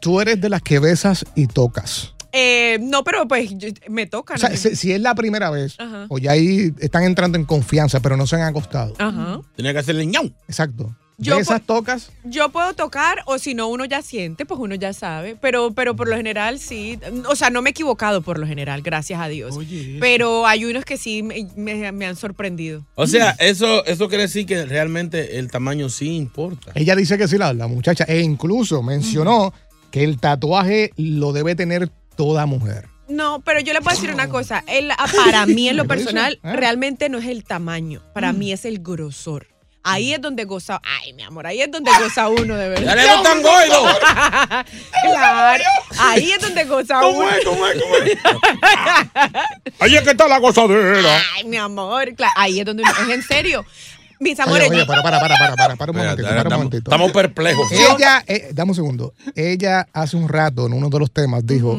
tú- 0.00 0.20
eres 0.20 0.40
de 0.40 0.48
las 0.48 0.62
que 0.62 0.78
besas 0.78 1.24
y 1.34 1.46
tocas. 1.46 2.14
Eh, 2.32 2.78
no, 2.80 3.02
pero 3.02 3.26
pues 3.26 3.50
yo- 3.56 3.68
me 3.88 4.06
tocan. 4.06 4.36
O 4.36 4.38
sea, 4.38 4.56
si, 4.56 4.76
si 4.76 4.92
es 4.92 5.00
la 5.00 5.14
primera 5.14 5.50
vez, 5.50 5.74
Ajá. 5.78 6.06
o 6.08 6.18
ya 6.18 6.30
ahí 6.32 6.72
están 6.78 7.02
entrando 7.02 7.36
en 7.38 7.44
confianza, 7.44 8.00
pero 8.00 8.16
no 8.16 8.26
se 8.26 8.36
han 8.36 8.42
acostado. 8.42 8.94
Ajá. 8.98 9.40
Tenía 9.56 9.72
que 9.72 9.80
hacerle 9.80 10.06
ñau. 10.06 10.30
Exacto. 10.48 10.94
Yo 11.22 11.36
Besas, 11.36 11.60
pu- 11.60 11.66
tocas. 11.66 12.10
Yo 12.24 12.48
puedo 12.48 12.72
tocar 12.74 13.18
o 13.26 13.38
si 13.38 13.54
no 13.54 13.68
uno 13.68 13.84
ya 13.84 14.00
siente, 14.02 14.46
pues 14.46 14.58
uno 14.58 14.74
ya 14.74 14.92
sabe, 14.92 15.36
pero 15.40 15.72
pero 15.74 15.94
por 15.94 16.08
lo 16.08 16.16
general 16.16 16.58
sí, 16.58 16.98
o 17.28 17.36
sea, 17.36 17.50
no 17.50 17.60
me 17.62 17.70
he 17.70 17.72
equivocado 17.72 18.22
por 18.22 18.38
lo 18.38 18.46
general, 18.46 18.80
gracias 18.82 19.20
a 19.20 19.28
Dios. 19.28 19.54
Oye. 19.56 19.98
Pero 20.00 20.46
hay 20.46 20.64
unos 20.64 20.84
que 20.84 20.96
sí 20.96 21.22
me, 21.22 21.46
me- 21.56 21.92
me 21.92 22.06
han 22.06 22.16
sorprendido. 22.16 22.86
O 22.94 23.06
sea, 23.06 23.36
eso, 23.38 23.84
eso 23.84 24.08
quiere 24.08 24.22
decir 24.24 24.46
que 24.46 24.64
realmente 24.64 25.38
el 25.38 25.50
tamaño 25.50 25.90
sí 25.90 26.16
importa. 26.16 26.72
Ella 26.74 26.96
dice 26.96 27.18
que 27.18 27.28
sí, 27.28 27.36
la, 27.38 27.52
la 27.52 27.66
muchacha, 27.68 28.04
e 28.04 28.20
incluso 28.20 28.82
mencionó 28.82 29.52
que 29.90 30.04
el 30.04 30.18
tatuaje 30.18 30.92
lo 30.96 31.32
debe 31.32 31.54
tener 31.54 31.90
toda 32.16 32.46
mujer. 32.46 32.88
No, 33.08 33.42
pero 33.44 33.58
yo 33.60 33.72
le 33.72 33.80
puedo 33.80 33.96
decir 33.96 34.14
una 34.14 34.28
cosa, 34.28 34.62
el- 34.68 34.92
ah, 34.92 35.06
para 35.26 35.44
mí 35.44 35.68
en 35.68 35.76
lo 35.76 35.84
personal 35.88 36.34
¿Eh? 36.44 36.56
realmente 36.56 37.08
no 37.08 37.18
es 37.18 37.26
el 37.26 37.42
tamaño, 37.44 38.00
para 38.14 38.32
mí 38.32 38.52
es 38.52 38.64
el 38.64 38.78
grosor. 38.78 39.48
Ahí 39.82 40.12
es 40.12 40.20
donde 40.20 40.44
goza, 40.44 40.80
ay 40.84 41.14
mi 41.14 41.22
amor, 41.22 41.46
ahí 41.46 41.62
es 41.62 41.70
donde 41.70 41.90
goza 41.98 42.28
uno 42.28 42.54
de 42.54 42.68
verdad. 42.68 42.84
¡Ya 42.84 42.94
le 42.96 43.14
gustan 43.14 43.42
gordos! 43.42 43.98
claro, 45.02 45.64
ahí 45.98 46.30
es 46.32 46.40
donde 46.40 46.64
goza 46.64 47.00
¿Cómo 47.00 47.18
uno. 47.18 47.30
es? 47.30 47.44
¿Cómo 47.44 47.66
es? 47.66 47.82
¿Cómo 47.82 47.96
es? 47.96 48.18
Ahí 49.80 49.96
es 49.96 50.02
que 50.02 50.10
está 50.10 50.28
la 50.28 50.38
gozadera. 50.38 51.22
Ay, 51.34 51.44
mi 51.44 51.56
amor, 51.56 52.14
claro, 52.14 52.34
ahí 52.36 52.60
es 52.60 52.66
donde 52.66 52.82
uno, 52.82 52.92
es 52.92 53.08
en 53.08 53.22
serio. 53.22 53.64
Mis 54.18 54.38
amores, 54.38 54.68
oye, 54.68 54.84
para, 54.84 55.02
para, 55.02 55.18
para, 55.18 55.34
para, 55.38 55.56
para, 55.56 55.76
para 55.76 55.92
un 55.92 55.96
momentito, 55.96 56.22
para 56.28 56.34
un 56.34 56.38
estamos, 56.46 56.58
momentito. 56.58 56.90
estamos 56.90 57.12
perplejos. 57.12 57.72
Ella, 57.72 58.22
eh, 58.26 58.50
dame 58.52 58.72
un 58.72 58.74
segundo. 58.74 59.14
Ella 59.34 59.88
hace 59.94 60.18
un 60.18 60.28
rato 60.28 60.66
en 60.66 60.74
uno 60.74 60.90
de 60.90 60.98
los 60.98 61.10
temas 61.10 61.46
dijo 61.46 61.78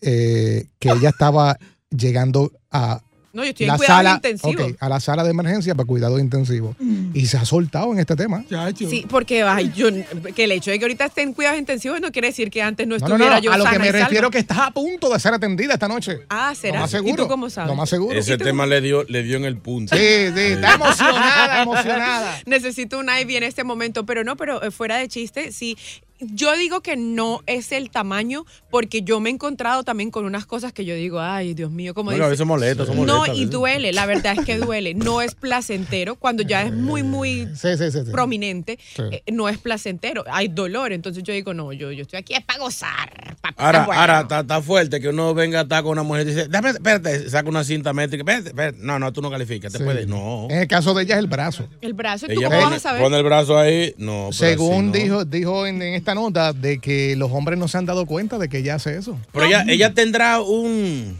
eh, 0.00 0.68
que 0.78 0.88
ella 0.88 1.10
estaba 1.10 1.58
llegando 1.90 2.50
a 2.70 3.02
no, 3.36 3.44
yo 3.44 3.50
estoy 3.50 3.66
en 3.66 3.72
la 3.72 3.76
cuidado 3.76 3.96
sala, 3.98 4.14
intensivo. 4.14 4.66
a 4.80 4.88
la 4.88 4.98
sala 5.00 5.22
de 5.22 5.30
emergencia 5.30 5.74
para 5.74 5.86
cuidados 5.86 6.20
intensivos 6.20 6.74
y 7.14 7.26
se 7.26 7.36
ha 7.36 7.44
soltado 7.44 7.92
en 7.92 8.00
este 8.00 8.16
tema. 8.16 8.44
Chacho. 8.50 8.88
Sí, 8.90 9.06
porque 9.08 9.42
ay, 9.42 9.72
yo, 9.76 9.88
que 10.34 10.44
el 10.44 10.52
hecho 10.52 10.70
de 10.70 10.78
que 10.78 10.84
ahorita 10.86 11.04
esté 11.04 11.22
en 11.22 11.32
cuidados 11.34 11.58
intensivos 11.58 12.00
no 12.00 12.10
quiere 12.10 12.28
decir 12.28 12.50
que 12.50 12.62
antes 12.62 12.86
no 12.86 12.96
No, 12.96 13.00
no, 13.00 13.14
estuviera 13.14 13.36
no, 13.36 13.42
yo 13.42 13.52
a 13.52 13.58
lo 13.58 13.64
que 13.64 13.70
sana 13.70 13.78
me 13.78 13.86
y 13.88 13.92
salva. 13.92 14.04
refiero 14.06 14.30
que 14.30 14.38
estás 14.38 14.58
a 14.58 14.70
punto 14.72 15.12
de 15.12 15.20
ser 15.20 15.34
atendida 15.34 15.74
esta 15.74 15.86
noche. 15.88 16.20
Ah, 16.30 16.54
será. 16.54 16.74
Lo 16.76 16.80
más 16.80 16.90
¿Y 16.90 16.96
seguro. 16.96 17.22
tú 17.24 17.28
cómo 17.28 17.50
sabes? 17.50 17.68
Lo 17.68 17.76
más 17.76 17.88
seguro. 17.90 18.18
Ese 18.18 18.38
tema 18.38 18.66
le 18.66 18.80
dio, 18.80 19.04
le 19.04 19.22
dio 19.22 19.36
en 19.36 19.44
el 19.44 19.58
punto. 19.58 19.94
Sí, 19.94 20.02
sí, 20.02 20.40
está 20.40 20.74
emocionada, 20.74 21.62
emocionada. 21.62 22.40
Necesito 22.46 22.98
un 22.98 23.08
Ivy 23.10 23.36
en 23.36 23.42
este 23.42 23.62
momento, 23.64 24.06
pero 24.06 24.24
no, 24.24 24.36
pero 24.36 24.62
eh, 24.62 24.70
fuera 24.70 24.96
de 24.96 25.08
chiste, 25.08 25.52
sí. 25.52 25.76
Yo 26.20 26.56
digo 26.56 26.80
que 26.80 26.96
no 26.96 27.42
es 27.46 27.72
el 27.72 27.90
tamaño, 27.90 28.44
porque 28.70 29.02
yo 29.02 29.20
me 29.20 29.28
he 29.30 29.32
encontrado 29.32 29.84
también 29.84 30.10
con 30.10 30.24
unas 30.24 30.46
cosas 30.46 30.72
que 30.72 30.84
yo 30.84 30.94
digo, 30.94 31.20
ay, 31.20 31.54
Dios 31.54 31.70
mío, 31.70 31.92
como 31.94 32.10
Bueno, 32.10 32.24
a 32.24 32.28
dice. 32.28 32.32
veces 32.42 32.46
molesta, 32.46 32.86
son 32.86 32.96
No, 33.04 33.18
molestas, 33.18 33.28
a 33.38 33.40
y 33.42 33.44
duele, 33.46 33.92
la 33.92 34.06
verdad 34.06 34.34
es 34.38 34.44
que 34.46 34.56
duele. 34.58 34.94
No 34.94 35.20
es 35.20 35.34
placentero 35.34 36.16
cuando 36.16 36.42
ya 36.42 36.62
es 36.62 36.72
muy, 36.72 37.02
muy 37.02 37.48
Sí, 37.54 37.76
sí, 37.76 37.90
sí. 37.90 37.98
sí. 38.04 38.10
prominente, 38.10 38.78
Sí. 38.96 39.02
eh, 39.10 39.22
no 39.32 39.48
es 39.48 39.58
placentero, 39.58 40.24
hay 40.30 40.48
dolor. 40.48 40.92
Entonces 40.92 41.22
yo 41.22 41.32
digo, 41.34 41.52
no, 41.54 41.72
yo, 41.72 41.92
yo 41.92 42.02
estoy 42.02 42.18
aquí 42.20 42.34
es 42.34 42.42
para 42.44 42.60
gozar. 42.60 43.36
pa' 43.40 43.52
Ahora, 43.56 43.84
bueno. 43.86 44.00
ahora 44.00 44.20
está, 44.20 44.40
está 44.40 44.62
fuerte 44.62 45.00
que 45.00 45.08
uno 45.08 45.34
venga 45.34 45.60
a 45.60 45.62
estar 45.62 45.82
con 45.82 45.92
una 45.92 46.02
mujer 46.02 46.22
y 46.26 46.30
dice, 46.30 46.48
déjame, 46.48 46.70
espérate, 46.70 47.28
saca 47.28 47.48
una 47.48 47.62
cinta 47.64 47.92
métrica. 47.92 48.22
Espérate, 48.22 48.48
espérate. 48.48 48.78
No, 48.80 48.98
no, 48.98 49.12
tú 49.12 49.20
no 49.22 49.30
calificas. 49.30 49.72
Te 49.72 49.78
Sí. 49.78 49.84
puedes. 49.84 50.06
No. 50.08 50.46
En 50.50 50.58
el 50.60 50.66
caso 50.68 50.94
de 50.94 51.02
ella 51.02 51.14
es 51.16 51.20
el 51.20 51.26
brazo. 51.26 51.68
El 51.80 51.92
brazo, 51.92 52.26
¿tú 52.26 52.32
Ella 52.32 52.48
cómo 52.48 52.60
pone, 52.60 52.70
vas 52.76 52.86
a 52.86 52.88
saber? 52.88 53.02
pone 53.02 53.16
el 53.18 53.24
brazo 53.24 53.58
ahí. 53.58 53.94
No. 53.98 54.28
pero 54.30 54.32
Según 54.32 54.74
así 54.74 54.84
no. 54.86 54.92
dijo, 55.04 55.24
dijo 55.24 55.66
en, 55.66 55.82
en 55.82 55.94
esta 56.06 56.14
nota 56.14 56.52
de 56.52 56.78
que 56.78 57.16
los 57.16 57.32
hombres 57.32 57.58
no 57.58 57.66
se 57.66 57.78
han 57.78 57.84
dado 57.84 58.06
cuenta 58.06 58.38
de 58.38 58.48
que 58.48 58.58
ella 58.58 58.76
hace 58.76 58.96
eso. 58.96 59.18
Pero 59.32 59.46
ella, 59.46 59.64
ella 59.68 59.92
tendrá 59.92 60.40
un, 60.40 61.16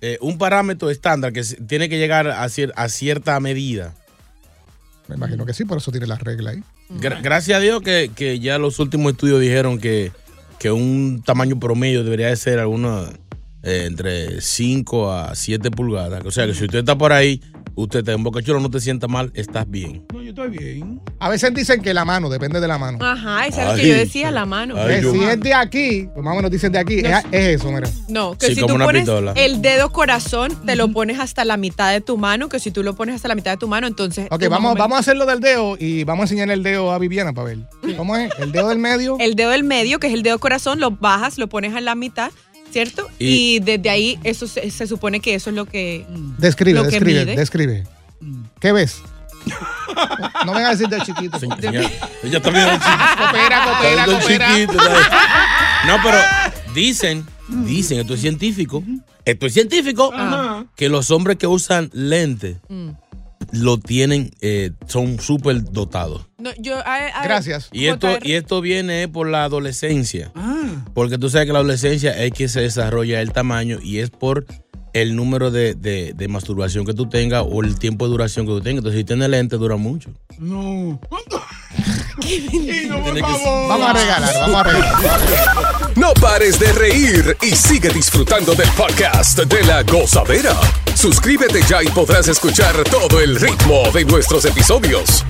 eh, 0.00 0.18
un 0.20 0.38
parámetro 0.38 0.90
estándar 0.90 1.32
que 1.32 1.42
tiene 1.44 1.88
que 1.88 1.98
llegar 1.98 2.26
a, 2.26 2.44
cier- 2.46 2.72
a 2.74 2.88
cierta 2.88 3.38
medida. 3.38 3.94
Me 5.06 5.14
imagino 5.14 5.46
que 5.46 5.54
sí, 5.54 5.64
por 5.64 5.78
eso 5.78 5.92
tiene 5.92 6.08
la 6.08 6.16
regla 6.16 6.50
ahí. 6.50 6.62
Gra- 6.90 7.22
gracias 7.22 7.58
a 7.58 7.60
Dios 7.60 7.80
que, 7.80 8.10
que 8.12 8.40
ya 8.40 8.58
los 8.58 8.80
últimos 8.80 9.12
estudios 9.12 9.40
dijeron 9.40 9.78
que, 9.78 10.10
que 10.58 10.72
un 10.72 11.22
tamaño 11.24 11.60
promedio 11.60 12.02
debería 12.02 12.26
de 12.26 12.36
ser 12.36 12.58
alguna 12.58 13.10
eh, 13.62 13.84
entre 13.86 14.40
5 14.40 15.12
a 15.12 15.34
7 15.36 15.70
pulgadas. 15.70 16.24
O 16.26 16.32
sea 16.32 16.44
que 16.46 16.54
si 16.54 16.64
usted 16.64 16.80
está 16.80 16.98
por 16.98 17.12
ahí, 17.12 17.40
usted 17.82 18.00
está 18.00 18.12
en 18.12 18.22
Boca 18.24 18.42
Chula, 18.42 18.60
no 18.60 18.70
te 18.70 18.80
sienta 18.80 19.06
mal, 19.08 19.30
estás 19.34 19.68
bien. 19.70 20.04
No, 20.12 20.20
yo 20.22 20.30
estoy 20.30 20.48
bien. 20.50 21.00
A 21.20 21.28
veces 21.28 21.52
dicen 21.54 21.80
que 21.82 21.94
la 21.94 22.04
mano, 22.04 22.28
depende 22.28 22.60
de 22.60 22.68
la 22.68 22.76
mano. 22.78 22.98
Ajá, 23.04 23.46
esa 23.46 23.62
es 23.62 23.68
lo 23.70 23.74
que 23.82 23.88
yo 23.88 23.94
decía, 23.94 24.30
la 24.30 24.46
mano. 24.46 24.74
Ay, 24.76 25.00
yo- 25.02 25.12
si 25.12 25.22
es 25.22 25.40
de 25.40 25.54
aquí, 25.54 26.08
pues 26.12 26.24
más 26.24 26.32
o 26.32 26.36
menos 26.36 26.50
dicen 26.50 26.72
de 26.72 26.78
aquí, 26.78 26.98
es, 26.98 27.16
es 27.32 27.60
eso, 27.60 27.70
mira. 27.70 27.88
No, 28.08 28.36
que 28.36 28.46
Sí, 28.48 28.54
si 28.56 28.60
como 28.60 28.68
tú 28.72 28.74
una 28.76 28.84
pones 28.84 29.02
pistola. 29.02 29.32
el 29.36 29.62
dedo 29.62 29.90
corazón, 29.90 30.52
te 30.66 30.76
lo 30.76 30.88
pones 30.92 31.18
hasta 31.20 31.44
la 31.44 31.56
mitad 31.56 31.92
de 31.92 32.00
tu 32.00 32.18
mano, 32.18 32.48
que 32.48 32.58
si 32.60 32.70
tú 32.70 32.82
lo 32.82 32.94
pones 32.94 33.14
hasta 33.14 33.28
la 33.28 33.34
mitad 33.34 33.52
de 33.52 33.56
tu 33.58 33.68
mano, 33.68 33.86
entonces... 33.86 34.26
Ok, 34.30 34.48
vamos, 34.48 34.76
vamos 34.76 34.96
a 34.96 35.00
hacerlo 35.00 35.26
del 35.26 35.40
dedo 35.40 35.76
y 35.78 36.04
vamos 36.04 36.22
a 36.22 36.24
enseñarle 36.24 36.54
el 36.54 36.62
dedo 36.62 36.92
a 36.92 36.98
Viviana 36.98 37.32
para 37.32 37.48
ver. 37.48 37.58
¿Cómo 37.96 38.16
es? 38.16 38.30
El 38.38 38.52
dedo 38.52 38.68
del 38.68 38.78
medio. 38.78 39.16
El 39.20 39.34
dedo 39.36 39.50
del 39.50 39.64
medio, 39.64 39.98
que 40.00 40.08
es 40.08 40.14
el 40.14 40.22
dedo 40.22 40.38
corazón, 40.38 40.80
lo 40.80 40.90
bajas, 40.90 41.38
lo 41.38 41.48
pones 41.48 41.74
a 41.74 41.80
la 41.80 41.94
mitad, 41.94 42.30
¿cierto? 42.72 43.08
Y- 43.18 43.56
Y, 43.56 43.58
desde 43.60 43.90
ahí 43.90 44.18
eso 44.24 44.46
se, 44.46 44.70
se 44.70 44.86
supone 44.86 45.20
que 45.20 45.34
eso 45.34 45.50
es 45.50 45.56
lo 45.56 45.66
que... 45.66 46.06
Describe, 46.38 46.78
lo 46.78 46.84
que 46.84 46.90
describe, 46.90 47.24
mide. 47.24 47.36
describe. 47.36 47.84
¿Qué 48.60 48.72
ves? 48.72 49.00
No 50.44 50.52
venga 50.52 50.68
a 50.68 50.70
decir 50.72 50.88
de 50.88 51.00
chiquito. 51.00 51.38
Se- 51.38 51.46
señora, 51.60 51.90
ella 52.22 52.36
está 52.38 52.50
viendo 52.50 52.72
el 52.72 52.78
chiquito. 52.78 53.16
Coopera, 53.18 53.64
coopera, 53.64 54.04
coopera. 54.04 54.54
chiquito, 54.54 54.72
No, 55.86 55.96
pero 56.02 56.18
dicen, 56.74 57.26
dicen, 57.48 58.00
esto 58.00 58.14
es 58.14 58.20
científico, 58.20 58.82
esto 59.24 59.46
es 59.46 59.54
científico, 59.54 60.12
Ajá. 60.14 60.64
que 60.76 60.88
los 60.88 61.10
hombres 61.10 61.36
que 61.38 61.46
usan 61.46 61.88
lentes 61.92 62.56
Mm. 62.68 62.90
Lo 63.52 63.78
tienen, 63.78 64.30
eh, 64.40 64.70
son 64.86 65.18
súper 65.20 65.62
dotados. 65.72 66.26
No, 66.38 66.50
yo, 66.58 66.76
a- 66.78 67.06
a- 67.06 67.24
Gracias. 67.24 67.68
Y 67.72 67.86
esto, 67.86 68.08
y 68.22 68.32
esto 68.34 68.60
viene 68.60 69.08
por 69.08 69.28
la 69.28 69.44
adolescencia. 69.44 70.30
Ah. 70.34 70.84
Porque 70.94 71.18
tú 71.18 71.30
sabes 71.30 71.46
que 71.46 71.52
la 71.52 71.58
adolescencia 71.60 72.12
es 72.24 72.32
que 72.32 72.48
se 72.48 72.60
desarrolla 72.60 73.20
el 73.20 73.32
tamaño 73.32 73.78
y 73.82 73.98
es 73.98 74.10
por 74.10 74.46
el 74.94 75.14
número 75.16 75.50
de, 75.50 75.74
de- 75.74 76.12
de 76.14 76.28
masturbación 76.28 76.84
que 76.86 76.94
tú 76.94 77.08
tengas 77.08 77.44
o 77.48 77.62
el 77.62 77.78
tiempo 77.78 78.06
de 78.06 78.10
duración 78.12 78.46
que 78.46 78.52
tú 78.52 78.60
tengas. 78.60 78.78
Entonces, 78.78 79.00
si 79.00 79.04
tienes 79.04 79.28
lente, 79.28 79.56
dura 79.56 79.76
mucho. 79.76 80.10
No. 80.38 81.00
Y 82.20 82.86
no, 82.88 83.02
por 83.02 83.18
favor. 83.20 83.68
Vamos 83.68 83.88
a 83.88 83.92
regalar, 83.92 84.34
vamos 84.40 84.56
a 84.60 84.62
regalar. 84.64 85.20
No 85.96 86.12
pares 86.14 86.58
de 86.58 86.72
reír 86.72 87.36
y 87.42 87.54
sigue 87.56 87.88
disfrutando 87.90 88.54
del 88.54 88.68
podcast 88.70 89.38
de 89.38 89.64
la 89.64 89.82
gozadera. 89.84 90.54
Suscríbete 90.98 91.60
ya 91.68 91.80
y 91.82 91.86
podrás 91.88 92.26
escuchar 92.26 92.74
todo 92.90 93.20
el 93.20 93.36
ritmo 93.38 93.82
de 93.94 94.04
nuestros 94.04 94.44
episodios. 94.44 95.24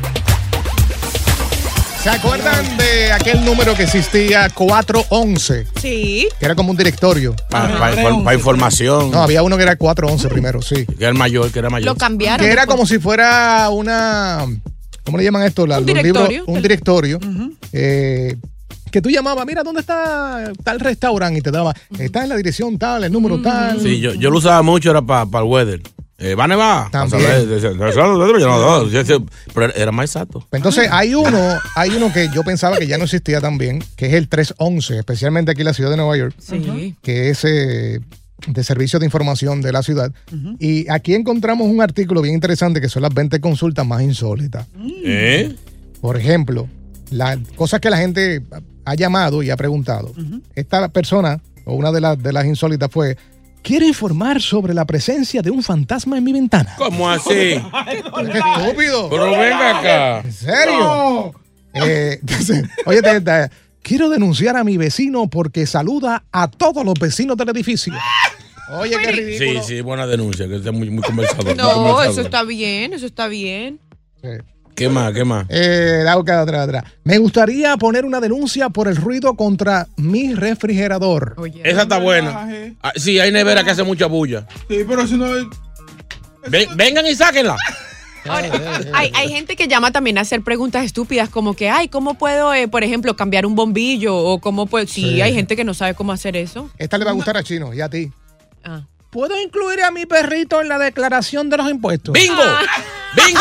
¿Se 2.03 2.09
acuerdan 2.09 2.79
de 2.79 3.13
aquel 3.13 3.45
número 3.45 3.75
que 3.75 3.83
existía 3.83 4.49
411? 4.49 5.67
Sí. 5.79 6.27
Que 6.41 6.47
era 6.47 6.55
como 6.55 6.71
un 6.71 6.77
directorio. 6.79 7.37
Para 7.51 8.33
información. 8.35 9.11
No, 9.11 9.23
había 9.23 9.43
uno 9.43 9.59
que 9.59 9.63
era 9.65 9.77
411 9.77 10.29
primero, 10.29 10.63
sí. 10.63 10.87
Que 10.87 10.95
era 11.01 11.09
el 11.11 11.15
mayor, 11.19 11.51
que 11.53 11.59
era 11.59 11.69
mayor. 11.69 11.87
Lo 11.87 11.97
cambiaron. 11.97 12.39
Que 12.47 12.51
era 12.51 12.63
después. 12.63 12.75
como 12.77 12.87
si 12.87 12.99
fuera 12.99 13.69
una 13.71 14.47
¿cómo 15.05 15.19
le 15.19 15.25
llaman 15.25 15.43
esto? 15.43 15.67
La- 15.67 15.79
Un 15.81 15.87
los 15.87 16.03
libros- 16.03 16.29
directorio. 16.29 16.45
un 16.47 16.63
directorio. 16.63 17.21
eh, 17.75 18.37
que 18.91 19.01
tú 19.03 19.11
llamabas, 19.11 19.45
mira, 19.47 19.63
¿dónde 19.63 19.81
está 19.81 20.53
tal 20.65 20.81
restaurante? 20.81 21.39
Y 21.39 21.43
te 21.43 21.51
daba, 21.51 21.75
está 21.99 22.23
en 22.23 22.29
la 22.31 22.37
dirección 22.37 22.79
tal, 22.79 23.05
el 23.05 23.13
número 23.13 23.41
tal. 23.43 23.81
Sí, 23.81 24.01
yo, 24.01 24.15
yo 24.15 24.31
lo 24.31 24.39
usaba 24.39 24.63
mucho, 24.63 24.91
era 24.91 25.03
para 25.03 25.25
el 25.45 25.45
weather. 25.51 25.83
Eh, 26.21 26.35
¿Va 26.35 26.45
a 26.45 26.49
nevar? 26.49 26.89
Pero 29.55 29.73
era 29.75 29.93
más 29.93 30.05
exacto. 30.07 30.47
Entonces 30.53 30.89
hay 30.91 31.15
uno, 31.15 31.39
hay 31.77 31.91
uno 31.91 32.13
que 32.13 32.29
yo 32.35 32.43
pensaba 32.43 32.77
que 32.79 32.87
ya 32.87 32.99
no 32.99 33.05
existía 33.05 33.41
también, 33.41 33.83
que 33.97 34.07
es 34.07 34.15
el 34.15 34.29
311, 34.29 34.99
especialmente 34.99 35.53
aquí 35.53 35.61
en 35.61 35.67
la 35.67 35.75
ciudad 35.75 35.91
de 35.91 35.97
Nueva 35.97 36.17
York, 36.17 36.35
Sí. 36.39 36.97
que 37.03 37.31
es 37.31 37.45
eh, 37.45 38.01
de 38.47 38.65
servicio 38.65 38.99
de 38.99 39.07
información 39.07 39.61
de 39.63 39.73
la 39.73 39.83
ciudad. 39.83 40.13
Y 40.59 40.89
aquí 40.91 41.15
encontramos 41.15 41.69
un 41.69 41.81
artículo 41.81 42.23
bien 42.23 42.35
interesante 42.35 42.81
que 42.81 42.89
son 42.89 43.03
las 43.03 43.15
20 43.15 43.41
consultas 43.41 43.87
más 43.87 44.03
insólitas. 44.03 44.67
¿Eh? 45.05 45.55
Por 46.01 46.17
ejemplo, 46.17 46.69
las 47.11 47.39
cosas 47.57 47.81
que 47.81 47.91
la 47.91 47.97
gente 47.99 48.43
ha 48.91 48.95
llamado 48.95 49.43
y 49.43 49.51
ha 49.51 49.57
preguntado. 49.57 50.13
Esta 50.55 50.89
persona, 50.89 51.41
o 51.65 51.75
una 51.75 51.93
de, 51.93 52.01
las 52.01 52.23
de 52.23 52.33
las 52.33 52.47
insólitas 52.47 52.91
fue, 52.91 53.17
quiero 53.63 53.87
informar 53.87 54.41
sobre 54.41 54.75
la 54.75 54.85
presencia 54.87 55.43
de 55.43 55.51
un 55.51 55.63
fantasma 55.63 56.19
en 56.19 56.25
mi 56.25 56.33
ventana. 56.33 56.75
¿Cómo 56.79 57.09
así? 57.11 57.29
¡Qué 57.31 57.63
estúpido! 58.63 59.09
Pero 59.11 59.31
venga 59.31 59.79
acá. 59.79 60.21
¿En 60.25 60.33
serio? 60.33 61.35
Eh, 61.75 62.19
entonces, 62.23 62.65
oye, 62.87 63.03
te- 63.03 63.21
te- 63.21 63.51
quiero 63.83 64.09
denunciar 64.09 64.57
a 64.57 64.65
mi 64.65 64.77
vecino 64.77 65.29
porque 65.29 65.67
saluda 65.67 66.25
a 66.33 66.49
todos 66.49 66.85
los 66.85 66.95
vecinos 66.95 67.37
del 67.37 67.51
edificio. 67.51 67.93
Oye, 68.81 68.97
qué 69.03 69.13
ridículo. 69.13 69.63
Sí, 69.63 69.77
sí, 69.77 69.81
buena 69.81 70.07
denuncia, 70.07 70.47
que 70.49 70.57
está 70.57 70.73
muy, 70.73 70.91
muy 70.91 71.03
conversador. 71.07 71.45
muy 71.47 71.55
No, 71.55 71.73
conversador. 71.73 72.11
eso 72.11 72.21
está 72.21 72.43
bien, 72.43 72.93
eso 72.93 73.07
está 73.07 73.29
bien. 73.29 73.81
¿Qué 74.79 74.89
más? 74.89 75.13
¿Qué 75.13 75.25
más? 75.25 75.45
Eh, 75.49 76.03
la 76.05 76.15
boca 76.15 76.37
de 76.37 76.43
atrás, 76.43 76.61
atrás. 76.69 76.85
Me 77.05 77.19
gustaría 77.19 77.77
poner 77.77 78.05
una 78.05 78.21
denuncia 78.21 78.69
por 78.71 78.87
el 78.87 78.95
ruido 78.97 79.35
contra 79.35 79.89
mi 79.97 80.35
refrigerador. 80.35 81.35
Esa 81.65 81.83
está 81.83 81.99
buena. 81.99 82.49
Ah, 82.83 82.93
sí, 82.95 83.19
hay 83.19 83.33
nevera 83.33 83.65
que 83.65 83.71
hace 83.73 83.83
mucha 83.83 84.07
bulla. 84.07 84.47
Sí, 84.69 84.85
pero 84.87 85.07
si 85.07 85.17
no. 85.17 85.27
Ven- 86.49 86.69
vengan 86.77 87.05
y 87.07 87.15
sáquenla. 87.17 87.57
Hay, 88.95 89.11
hay 89.15 89.29
gente 89.31 89.57
que 89.57 89.69
llama 89.69 89.91
también 89.91 90.19
a 90.19 90.21
hacer 90.21 90.43
preguntas 90.43 90.85
estúpidas 90.85 91.29
como 91.29 91.55
que, 91.55 91.71
ay, 91.71 91.89
¿cómo 91.89 92.15
puedo, 92.15 92.53
eh, 92.55 92.69
por 92.69 92.85
ejemplo, 92.85 93.17
cambiar 93.17 93.47
un 93.47 93.55
bombillo? 93.55 94.17
O 94.17 94.39
cómo 94.41 94.67
puedo... 94.67 94.87
Sí, 94.87 95.03
Sí. 95.15 95.21
hay 95.23 95.35
gente 95.35 95.57
que 95.57 95.65
no 95.65 95.73
sabe 95.75 95.95
cómo 95.95 96.13
hacer 96.13 96.37
eso. 96.37 96.71
Esta 96.79 96.99
le 96.99 97.05
va 97.05 97.11
a 97.11 97.15
gustar 97.15 97.37
a 97.37 97.43
Chino 97.43 97.73
y 97.75 97.81
a 97.81 97.89
ti. 97.89 98.13
Ah. 98.65 98.83
¿Puedo 99.11 99.41
incluir 99.41 99.83
a 99.83 99.91
mi 99.91 100.05
perrito 100.05 100.61
en 100.61 100.69
la 100.69 100.79
declaración 100.79 101.49
de 101.49 101.57
los 101.57 101.71
impuestos? 101.71 102.13
¡Bingo! 102.13 102.43
¡Bingo! 103.27 103.41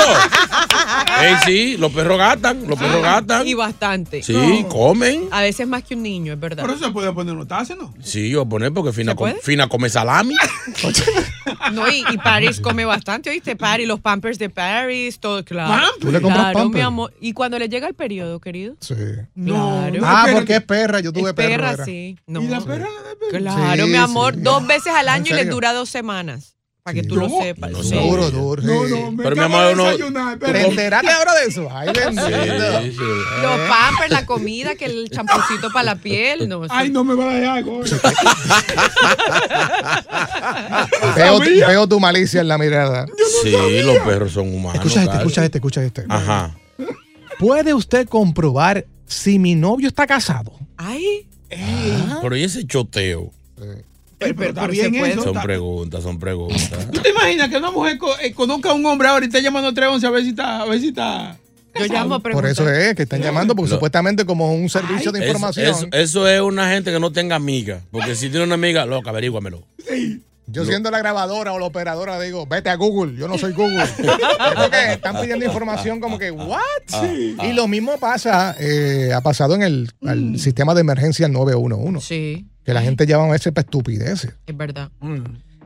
Ey, 1.21 1.35
sí, 1.45 1.77
los 1.77 1.91
perros 1.91 2.17
gastan, 2.17 2.67
los 2.67 2.77
perros 2.77 3.01
gastan. 3.01 3.47
Y 3.47 3.53
bastante. 3.53 4.21
Sí, 4.23 4.65
comen. 4.69 5.27
A 5.31 5.41
veces 5.41 5.67
más 5.67 5.83
que 5.83 5.95
un 5.95 6.03
niño, 6.03 6.33
es 6.33 6.39
verdad. 6.39 6.63
Pero 6.65 6.77
se 6.77 6.89
puede 6.91 7.11
poner 7.13 7.35
los 7.35 7.47
tases, 7.47 7.77
¿no? 7.77 7.93
Sí, 8.01 8.29
yo 8.29 8.39
voy 8.39 8.45
a 8.45 8.49
poner 8.49 8.73
porque 8.73 8.91
Fina, 8.93 9.11
¿Se 9.13 9.15
com- 9.15 9.29
puede? 9.29 9.41
Fina 9.41 9.67
come 9.67 9.89
salami. 9.89 10.35
No, 11.73 11.87
y, 11.89 12.03
y 12.11 12.17
Paris 12.17 12.59
come 12.61 12.85
bastante, 12.85 13.29
¿oíste? 13.29 13.55
Paris, 13.55 13.87
los 13.87 13.99
pampers 13.99 14.37
de 14.39 14.49
Paris, 14.49 15.19
todo, 15.19 15.43
claro. 15.43 15.69
¿Pampers? 15.71 15.99
¿Tú 15.99 16.11
le 16.11 16.21
compras 16.21 16.43
Claro, 16.45 16.59
pampers? 16.59 16.75
mi 16.75 16.81
amor. 16.81 17.13
Y 17.19 17.33
cuando 17.33 17.59
le 17.59 17.67
llega 17.69 17.87
el 17.87 17.93
periodo, 17.93 18.39
querido. 18.39 18.75
Sí. 18.79 18.93
Claro. 19.45 19.99
Ah, 20.03 20.27
porque 20.33 20.57
es 20.57 20.63
perra. 20.63 20.99
Yo 20.99 21.11
tuve 21.11 21.29
Es 21.29 21.35
perro. 21.35 21.49
perra, 21.49 21.71
era. 21.73 21.85
sí. 21.85 22.17
No. 22.27 22.41
¿Y 22.41 22.47
la 22.47 22.61
perra 22.61 22.87
Claro, 23.29 23.85
Sí, 23.85 23.89
mi 23.91 23.97
amor, 23.97 24.35
sí. 24.35 24.41
dos 24.41 24.65
veces 24.67 24.93
al 24.93 25.07
¿En 25.07 25.13
año 25.13 25.25
y 25.27 25.31
le 25.31 25.37
serio? 25.39 25.53
dura 25.53 25.73
dos 25.73 25.89
semanas. 25.89 26.55
Para 26.87 26.95
que 26.95 27.01
Sí. 27.01 27.07
tú 27.09 27.15
lo 27.17 27.27
sepas. 27.27 27.69
No, 27.69 27.83
Sí. 27.83 27.95
Duro, 27.95 28.31
duro. 28.31 28.61
sí. 28.61 28.67
Pero 29.17 29.35
mi 29.35 29.41
amor, 29.43 29.75
no. 29.75 29.83
¿Te 30.39 30.67
enteraste 30.67 31.11
ahora 31.11 31.33
de 31.35 31.47
eso? 31.49 31.67
Ay, 31.69 31.89
bendito. 31.93 32.27
Sí, 32.81 32.91
sí. 32.93 32.97
Los 33.41 33.59
pampers, 33.67 34.09
la 34.11 34.25
comida, 34.25 34.75
que 34.75 34.85
el 34.85 35.09
champucito 35.09 35.69
para 35.73 35.83
la 35.83 35.95
piel. 35.97 36.47
No, 36.47 36.61
Ay, 36.69 36.89
no 36.89 37.03
me 37.03 37.13
va 37.13 37.29
a 37.29 37.33
dejar. 37.33 37.65
Veo, 41.17 41.39
veo 41.39 41.87
tu 41.87 41.99
malicia 41.99 42.39
en 42.39 42.47
la 42.47 42.57
mirada. 42.57 43.05
Sí, 43.43 43.51
los 43.83 43.97
perros 43.99 44.31
son 44.31 44.53
humanos. 44.53 44.75
Escucha 44.85 45.03
este, 45.03 45.17
escucha 45.17 45.43
este, 45.45 45.57
escucha 45.57 45.83
este. 45.83 46.05
Ajá. 46.07 46.55
¿Puede 47.39 47.73
usted 47.73 48.07
comprobar 48.07 48.85
si 49.05 49.39
mi 49.39 49.55
novio 49.55 49.89
está 49.89 50.07
casado? 50.07 50.53
Ay. 50.77 51.27
Pero 52.21 52.35
¿y 52.37 52.43
ese 52.43 52.65
choteo? 52.65 53.31
Pero, 54.19 54.35
pero 54.35 54.49
está 54.49 54.61
pero 54.61 54.73
bien 54.73 54.93
se 54.93 54.99
puede. 54.99 55.11
eso. 55.13 55.21
Son 55.23 55.29
está- 55.29 55.43
preguntas, 55.43 56.03
son 56.03 56.19
preguntas. 56.19 56.87
¿Tú 56.91 56.99
te 57.01 57.09
imaginas 57.09 57.49
que 57.49 57.57
una 57.57 57.71
mujer 57.71 57.97
co- 57.97 58.17
eh, 58.19 58.33
conozca 58.33 58.71
a 58.71 58.73
un 58.73 58.85
hombre 58.85 59.07
ahora 59.07 59.25
y 59.25 59.27
esté 59.27 59.41
llamando 59.43 59.69
a 59.69 59.73
311 59.73 60.07
a 60.07 60.09
ver 60.09 60.23
si 60.23 60.29
está. 60.29 60.61
A 60.61 60.65
ver 60.65 60.79
si 60.79 60.87
está 60.87 61.37
Yo 61.75 61.85
llamo 61.85 62.15
a 62.15 62.19
Por 62.19 62.45
eso 62.47 62.67
es 62.67 62.95
que 62.95 63.03
están 63.03 63.21
llamando, 63.21 63.55
porque 63.55 63.69
Lo- 63.69 63.75
supuestamente 63.75 64.25
como 64.25 64.51
un 64.55 64.67
servicio 64.69 65.11
de 65.11 65.19
información. 65.27 65.67
Eso, 65.69 65.87
eso 65.91 66.27
es 66.27 66.41
una 66.41 66.71
gente 66.71 66.91
que 66.91 66.99
no 66.99 67.11
tenga 67.11 67.35
amiga. 67.35 67.81
Porque 67.91 68.15
si 68.15 68.29
tiene 68.29 68.45
una 68.45 68.55
amiga, 68.55 68.85
loca, 68.87 69.11
averíguamelo. 69.11 69.63
Yo 70.49 70.63
siendo 70.65 70.89
la 70.91 70.99
grabadora 70.99 71.51
o 71.53 71.59
la 71.59 71.65
operadora 71.65 72.19
digo, 72.21 72.45
vete 72.45 72.69
a 72.69 72.75
Google, 72.75 73.17
yo 73.17 73.27
no 73.27 73.37
soy 73.37 73.51
Google. 73.53 73.83
Porque 74.55 74.93
están 74.93 75.19
pidiendo 75.19 75.43
información 75.45 75.99
como 75.99 76.17
que, 76.17 76.31
¿what? 76.31 76.59
Ah, 76.93 77.45
Y 77.47 77.51
lo 77.53 77.67
mismo 77.67 77.97
pasa, 77.99 78.55
eh, 78.59 79.11
ha 79.13 79.19
pasado 79.21 79.55
en 79.55 79.61
el 79.63 79.91
al 80.05 80.39
sistema 80.39 80.73
de 80.73 80.81
emergencia 80.81 81.27
911. 81.27 82.01
Sí, 82.07 82.47
Que 82.63 82.73
la 82.73 82.81
gente 82.81 83.05
llama 83.05 83.25
a 83.25 83.31
veces 83.31 83.51
para 83.51 83.65
estupideces. 83.65 84.33
es 84.45 84.57
verdad. 84.57 84.89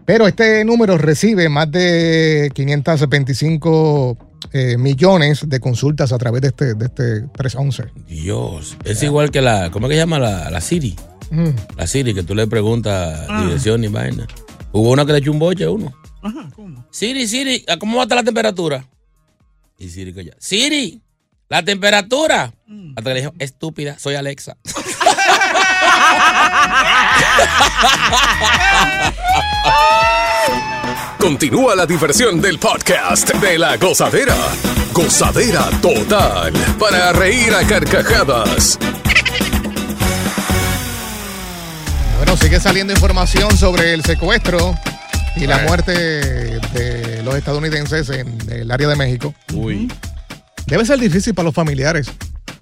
Pero 0.05 0.27
este 0.27 0.65
número 0.65 0.97
recibe 0.97 1.47
más 1.47 1.69
de 1.71 2.49
525 2.55 4.17
eh, 4.53 4.77
millones 4.77 5.47
de 5.47 5.59
consultas 5.59 6.11
a 6.11 6.17
través 6.17 6.41
de 6.41 6.47
este, 6.49 6.73
de 6.73 6.85
este 6.85 7.21
311. 7.33 7.83
Dios. 8.07 8.77
Es 8.83 9.03
igual 9.03 9.29
que 9.31 9.41
la. 9.41 9.69
¿Cómo 9.71 9.85
es 9.85 9.91
que 9.91 9.95
se 9.95 9.99
llama 10.01 10.19
la, 10.19 10.49
la 10.49 10.59
Siri? 10.59 10.95
Mm. 11.29 11.49
La 11.77 11.87
Siri, 11.87 12.13
que 12.13 12.23
tú 12.23 12.33
le 12.35 12.47
preguntas 12.47 13.27
Ah. 13.29 13.43
dirección 13.45 13.83
y 13.83 13.87
vaina. 13.87 14.27
Hubo 14.73 14.91
una 14.91 15.05
que 15.05 15.11
le 15.11 15.17
echó 15.19 15.31
un 15.31 15.39
boche 15.39 15.65
a 15.65 15.69
uno. 15.69 15.93
Ajá, 16.21 16.49
¿cómo? 16.55 16.85
Siri, 16.91 17.27
Siri, 17.27 17.65
¿a 17.67 17.77
¿cómo 17.77 17.97
va 17.97 18.03
a 18.03 18.05
estar 18.05 18.17
la 18.17 18.23
temperatura? 18.23 18.87
Y 19.77 19.89
Siri 19.89 20.13
que 20.13 20.25
ya. 20.25 20.33
Siri, 20.39 21.01
la 21.49 21.63
temperatura. 21.63 22.53
Mm. 22.67 22.93
Hasta 22.95 23.09
que 23.09 23.13
le 23.13 23.19
dijo, 23.21 23.33
estúpida, 23.39 23.99
soy 23.99 24.15
Alexa. 24.15 24.57
Continúa 31.19 31.75
la 31.75 31.85
diversión 31.85 32.41
del 32.41 32.57
podcast 32.57 33.29
de 33.35 33.59
la 33.59 33.77
gozadera. 33.77 34.35
Gozadera 34.93 35.69
total. 35.81 36.51
Para 36.79 37.11
reír 37.13 37.53
a 37.53 37.65
carcajadas. 37.65 38.79
Bueno, 42.31 42.45
sigue 42.45 42.61
saliendo 42.61 42.93
información 42.93 43.57
sobre 43.57 43.93
el 43.93 44.05
secuestro 44.05 44.73
y 45.35 45.47
la 45.47 45.65
muerte 45.67 45.91
de 45.91 47.21
los 47.23 47.35
estadounidenses 47.35 48.09
en 48.09 48.37
el 48.49 48.71
área 48.71 48.87
de 48.87 48.95
México. 48.95 49.35
Uy. 49.53 49.91
Debe 50.65 50.85
ser 50.85 50.97
difícil 50.97 51.33
para 51.33 51.47
los 51.47 51.53
familiares 51.53 52.09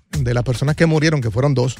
de 0.09 0.33
las 0.33 0.43
personas 0.43 0.75
que 0.75 0.87
murieron, 0.87 1.21
que 1.21 1.29
fueron 1.29 1.53
dos, 1.53 1.75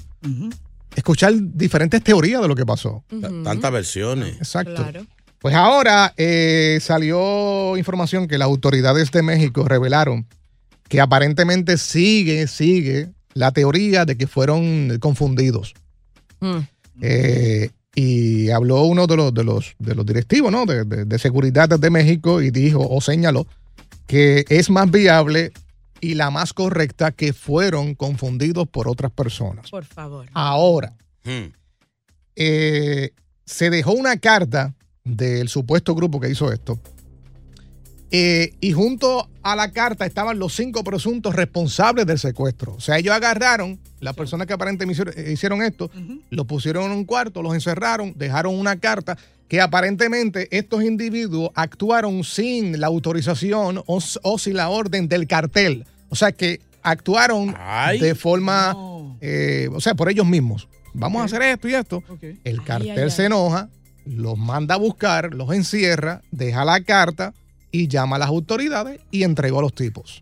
escuchar 0.95 1.33
diferentes 1.35 2.03
teorías 2.03 2.43
de 2.43 2.47
lo 2.47 2.53
que 2.53 2.63
pasó. 2.63 3.03
Tantas 3.43 3.71
versiones. 3.71 4.35
Exacto. 4.35 4.75
Claro. 4.75 5.07
Pues 5.39 5.55
ahora 5.55 6.13
eh, 6.15 6.77
salió 6.81 7.75
información 7.75 8.27
que 8.27 8.37
las 8.37 8.45
autoridades 8.45 9.09
de 9.09 9.23
México 9.23 9.67
revelaron 9.67 10.27
que 10.87 11.01
aparentemente 11.01 11.79
sigue, 11.79 12.45
sigue 12.45 13.09
la 13.33 13.51
teoría 13.51 14.05
de 14.05 14.15
que 14.15 14.27
fueron 14.27 14.95
confundidos. 14.99 15.73
Mm. 16.39 16.59
Eh, 17.01 17.71
y 18.01 18.49
habló 18.51 18.83
uno 18.83 19.07
de 19.07 19.17
los, 19.17 19.33
de 19.33 19.43
los, 19.43 19.75
de 19.77 19.93
los 19.95 20.05
directivos 20.05 20.51
¿no? 20.51 20.65
de, 20.65 20.85
de- 20.85 21.05
de 21.05 21.19
seguridad 21.19 21.67
de 21.67 21.89
México 21.89 22.41
y 22.41 22.49
dijo 22.51 22.79
o 22.87 23.01
señaló 23.01 23.45
que 24.07 24.45
es 24.49 24.69
más 24.69 24.89
viable 24.89 25.51
y 26.01 26.13
la 26.13 26.29
más 26.31 26.53
correcta 26.53 27.11
que 27.11 27.33
fueron 27.33 27.93
confundidos 27.95 28.67
por 28.69 28.87
otras 28.87 29.11
personas. 29.11 29.69
Por 29.69 29.83
favor. 29.83 30.25
Ahora, 30.33 30.93
Hmm. 31.25 31.51
eh, 32.37 33.11
se 33.45 33.69
dejó 33.69 33.91
una 33.91 34.15
carta 34.17 34.73
del 35.03 35.49
supuesto 35.49 35.93
grupo 35.95 36.19
que 36.21 36.29
hizo 36.29 36.51
esto. 36.53 36.79
Eh, 38.11 38.53
y 38.59 38.71
junto 38.71 39.29
a 39.43 39.55
la 39.55 39.71
carta 39.71 40.05
estaban 40.05 40.39
los 40.39 40.55
cinco 40.55 40.83
presuntos 40.83 41.35
responsables 41.35 42.05
del 42.05 42.17
secuestro. 42.17 42.73
O 42.73 42.79
sea, 42.79 42.97
ellos 42.97 43.13
agarraron 43.13 43.79
las 43.99 44.15
personas 44.15 44.47
que 44.47 44.53
aparentemente 44.53 44.93
hicieron, 44.93 45.13
eh, 45.17 45.31
hicieron 45.31 45.61
esto, 45.61 45.91
los 46.29 46.45
pusieron 46.45 46.85
en 46.85 46.91
un 46.91 47.05
cuarto, 47.05 47.41
los 47.41 47.53
encerraron, 47.53 48.13
dejaron 48.15 48.57
una 48.57 48.77
carta 48.77 49.17
que 49.47 49.61
aparentemente 49.61 50.47
estos 50.55 50.83
individuos 50.83 51.51
actuaron 51.55 52.23
sin 52.23 52.79
la 52.79 52.87
autorización 52.87 53.83
o, 53.85 54.37
sin 54.37 54.55
la 54.55 54.69
orden 54.69 55.07
del 55.07 55.27
cartel. 55.27 55.85
O 56.09 56.15
sea, 56.15 56.31
que 56.31 56.61
actuaron 56.81 57.55
Ay. 57.57 57.99
de 57.99 58.15
forma, 58.15 58.75
eh, 59.21 59.69
o 59.71 59.81
sea, 59.81 59.95
por 59.95 60.09
ellos 60.09 60.25
mismos. 60.25 60.67
Vamos 60.93 61.21
a 61.21 61.25
hacer 61.25 61.41
esto 61.43 61.67
y 61.67 61.75
esto. 61.75 62.03
El 62.43 62.63
cartel 62.63 62.99
ay, 62.99 63.11
se 63.11 63.23
ay. 63.23 63.25
enoja, 63.27 63.69
los 64.05 64.37
manda 64.37 64.75
a 64.75 64.77
buscar, 64.77 65.33
los 65.33 65.51
encierra, 65.51 66.21
deja 66.31 66.65
la 66.65 66.81
carta 66.81 67.33
y 67.71 67.87
llama 67.87 68.15
a 68.15 68.19
las 68.19 68.29
autoridades 68.29 68.99
y 69.11 69.23
entregó 69.23 69.59
a 69.59 69.61
los 69.61 69.73
tipos. 69.73 70.21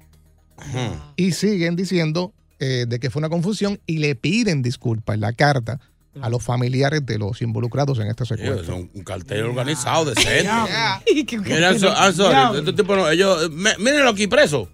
Y 1.15 1.31
siguen 1.33 1.75
diciendo 1.75 2.33
eh, 2.59 2.85
de 2.87 2.99
que 2.99 3.09
fue 3.09 3.19
una 3.19 3.29
confusión 3.29 3.79
y 3.85 3.99
le 3.99 4.15
piden 4.15 4.61
disculpas 4.61 5.13
en 5.15 5.21
la 5.21 5.33
carta 5.33 5.79
a 6.19 6.29
los 6.29 6.43
familiares 6.43 7.05
de 7.05 7.19
los 7.19 7.43
involucrados 7.43 7.99
en 7.99 8.07
este 8.07 8.25
secuestro. 8.25 8.61
es 8.63 8.69
un, 8.69 8.89
un 8.91 9.03
cartel 9.03 9.43
organizado, 9.43 10.05
decente. 10.05 10.49
Y 11.05 11.23
que- 11.25 11.37
Mira, 11.37 11.69
I'm 11.71 11.79
so- 11.79 11.93
I'm 11.93 12.11
sorry, 12.13 12.29
Diablo. 12.33 12.59
este 12.59 12.73
tipo 12.73 12.95
no, 12.95 13.07
ellos, 13.09 13.51
me- 13.51 13.77
mírenlo 13.77 14.09
aquí 14.09 14.25
preso. 14.25 14.67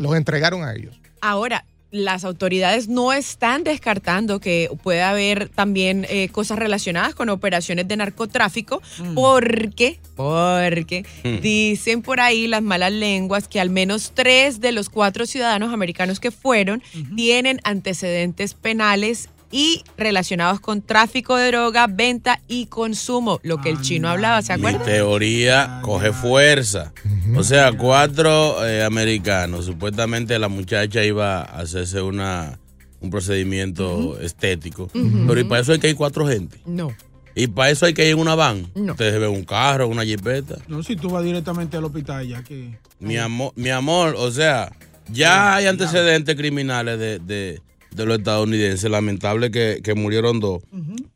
Los 0.00 0.16
entregaron 0.16 0.64
a 0.64 0.74
ellos. 0.74 0.98
Ahora, 1.20 1.64
las 1.90 2.24
autoridades 2.24 2.86
no 2.88 3.14
están 3.14 3.64
descartando 3.64 4.40
que 4.40 4.68
puede 4.82 5.02
haber 5.02 5.48
también 5.48 6.06
eh, 6.10 6.28
cosas 6.28 6.58
relacionadas 6.58 7.14
con 7.14 7.30
operaciones 7.30 7.88
de 7.88 7.96
narcotráfico, 7.96 8.82
porque, 9.14 9.98
porque 10.14 11.04
Mm. 11.24 11.40
dicen 11.40 12.02
por 12.02 12.20
ahí 12.20 12.46
las 12.46 12.62
malas 12.62 12.92
lenguas 12.92 13.48
que 13.48 13.60
al 13.60 13.70
menos 13.70 14.12
tres 14.14 14.60
de 14.60 14.72
los 14.72 14.88
cuatro 14.90 15.26
ciudadanos 15.26 15.72
americanos 15.72 16.20
que 16.20 16.30
fueron 16.30 16.82
tienen 17.16 17.60
antecedentes 17.64 18.54
penales 18.54 19.28
y 19.50 19.82
relacionados 19.96 20.60
con 20.60 20.82
tráfico 20.82 21.36
de 21.36 21.48
droga, 21.48 21.86
venta 21.88 22.40
y 22.48 22.66
consumo, 22.66 23.40
lo 23.42 23.60
que 23.60 23.70
el 23.70 23.80
chino 23.80 24.08
hablaba, 24.08 24.42
¿se 24.42 24.52
Mi 24.56 24.60
acuerdan? 24.60 24.84
teoría 24.86 25.80
coge 25.82 26.12
fuerza. 26.12 26.92
O 27.36 27.42
sea, 27.42 27.72
cuatro 27.72 28.66
eh, 28.66 28.84
americanos. 28.84 29.64
Supuestamente 29.64 30.38
la 30.38 30.48
muchacha 30.48 31.02
iba 31.04 31.40
a 31.40 31.60
hacerse 31.60 32.02
una, 32.02 32.58
un 33.00 33.10
procedimiento 33.10 34.18
estético. 34.20 34.90
Pero 34.92 35.40
¿y 35.40 35.44
para 35.44 35.60
eso 35.62 35.72
hay 35.72 35.78
que 35.78 35.88
ir 35.90 35.96
cuatro 35.96 36.26
gente? 36.26 36.58
No. 36.66 36.92
¿Y 37.34 37.46
para 37.46 37.70
eso 37.70 37.86
hay 37.86 37.94
que 37.94 38.04
ir 38.04 38.12
en 38.14 38.18
una 38.18 38.34
van? 38.34 38.66
No. 38.74 38.92
Ustedes 38.92 39.20
ven 39.20 39.30
un 39.30 39.44
carro, 39.44 39.86
una 39.86 40.04
jipeta. 40.04 40.56
No, 40.66 40.82
si 40.82 40.96
tú 40.96 41.08
vas 41.08 41.22
directamente 41.24 41.76
al 41.76 41.84
hospital 41.84 42.26
ya 42.26 42.42
que... 42.42 42.76
Mi 42.98 43.16
amor, 43.16 43.52
mi 43.54 43.70
amor, 43.70 44.14
o 44.18 44.30
sea, 44.32 44.72
ya 45.10 45.54
hay 45.54 45.66
antecedentes 45.66 46.34
criminales 46.34 46.98
de, 46.98 47.18
de- 47.20 47.62
de 47.94 48.06
los 48.06 48.18
estadounidenses. 48.18 48.90
Lamentable 48.90 49.50
que, 49.50 49.80
que 49.82 49.94
murieron 49.94 50.40
dos. 50.40 50.62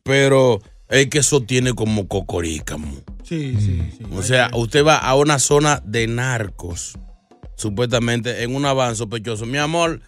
Pero 0.02 0.60
es 0.88 1.06
que 1.08 1.18
eso 1.18 1.42
tiene 1.42 1.72
como 1.72 2.06
cocorícamo. 2.06 2.88
Sí, 3.24 3.56
sí, 3.58 3.82
sí. 3.96 4.04
O 4.14 4.22
sea, 4.22 4.50
usted 4.54 4.84
va 4.84 4.96
a 4.96 5.14
una 5.14 5.38
zona 5.38 5.82
de 5.86 6.06
narcos, 6.06 6.98
supuestamente 7.56 8.42
en 8.42 8.54
un 8.54 8.66
avance 8.66 8.96
sospechoso. 8.96 9.46
Mi 9.46 9.56
amor, 9.56 10.00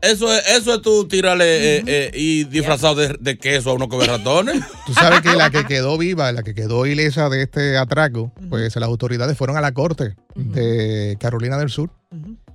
eso 0.00 0.32
es, 0.32 0.42
eso 0.48 0.74
es 0.74 0.82
tú 0.82 1.06
tirarle 1.08 1.76
eh, 1.76 1.82
eh, 1.86 2.10
y 2.14 2.44
disfrazado 2.44 2.94
de, 2.94 3.16
de 3.20 3.38
queso 3.38 3.70
a 3.70 3.74
uno 3.74 3.88
que 3.88 3.96
ve 3.96 4.06
ratones. 4.06 4.62
Tú 4.86 4.94
sabes 4.94 5.20
que 5.20 5.34
la 5.34 5.50
que 5.50 5.64
quedó 5.68 5.98
viva, 5.98 6.30
la 6.32 6.42
que 6.42 6.54
quedó 6.54 6.86
ilesa 6.86 7.28
de 7.28 7.42
este 7.42 7.76
atraco, 7.76 8.32
pues 8.48 8.76
las 8.76 8.88
autoridades 8.88 9.36
fueron 9.36 9.56
a 9.56 9.60
la 9.60 9.72
corte 9.72 10.14
de 10.34 11.16
Carolina 11.20 11.58
del 11.58 11.70
Sur 11.70 11.90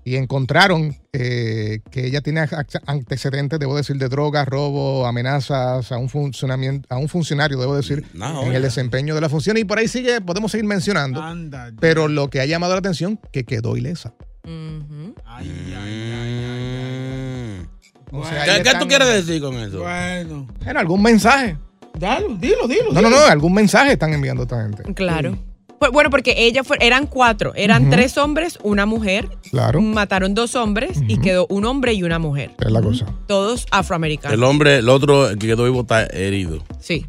y 0.09 0.15
encontraron 0.15 0.95
eh, 1.13 1.81
que 1.91 2.07
ella 2.07 2.21
tiene 2.21 2.43
antecedentes, 2.87 3.59
debo 3.59 3.77
decir, 3.77 3.97
de 3.97 4.09
drogas, 4.09 4.47
robo, 4.47 5.05
amenazas 5.05 5.91
a 5.91 5.97
un 5.99 6.09
funcionamiento, 6.09 6.87
a 6.91 6.97
un 6.97 7.07
funcionario, 7.07 7.59
debo 7.59 7.75
decir, 7.75 8.03
No, 8.15 8.41
en 8.41 8.53
el 8.53 8.63
desempeño 8.63 9.13
de 9.13 9.21
la 9.21 9.29
función. 9.29 9.57
Y 9.57 9.65
por 9.65 9.77
ahí 9.77 9.87
sigue, 9.87 10.19
podemos 10.19 10.51
seguir 10.51 10.65
mencionando. 10.65 11.21
Anda. 11.21 11.71
Pero 11.79 12.07
lo 12.07 12.27
que 12.27 12.41
ha 12.41 12.47
llamado 12.47 12.73
la 12.73 12.79
atención, 12.79 13.19
que 13.31 13.43
quedó 13.43 13.77
ilesa. 13.77 14.15
O 18.11 18.25
sea, 18.25 18.41
ahí 18.41 18.63
¿Qué, 18.63 18.71
tú 18.79 18.87
quieres 18.87 19.07
decir 19.09 19.39
con 19.43 19.53
eso? 19.57 19.81
Bueno. 19.81 20.47
En 20.65 20.75
algún 20.75 21.03
mensaje. 21.03 21.55
Dalo, 21.99 22.29
dilo, 22.29 22.67
dilo. 22.67 22.93
No, 22.93 23.01
no, 23.01 23.09
dilo. 23.09 23.19
no, 23.19 23.25
algún 23.27 23.53
mensaje 23.53 23.91
están 23.91 24.11
enviando 24.11 24.41
esta 24.41 24.59
gente. 24.63 24.91
Claro. 24.95 25.37
Bueno, 25.91 26.09
porque 26.09 26.35
ella 26.37 26.63
fue, 26.63 26.77
eran 26.81 27.07
cuatro, 27.07 27.53
eran 27.55 27.89
tres 27.89 28.17
hombres, 28.17 28.59
una 28.63 28.85
mujer. 28.85 29.27
Claro. 29.49 29.81
Mataron 29.81 30.33
dos 30.35 30.55
hombres 30.55 30.99
y 31.07 31.19
quedó 31.19 31.47
un 31.49 31.65
hombre 31.65 31.93
y 31.93 32.03
una 32.03 32.19
mujer. 32.19 32.51
Es 32.59 32.71
la 32.71 32.81
cosa. 32.81 33.05
Todos 33.27 33.65
afroamericanos. 33.71 34.33
El 34.33 34.43
hombre, 34.43 34.77
el 34.77 34.89
otro 34.89 35.29
el 35.29 35.37
que 35.39 35.47
quedó 35.47 35.63
vivo 35.63 35.81
está 35.81 36.05
herido. 36.05 36.63
Sí. 36.79 37.05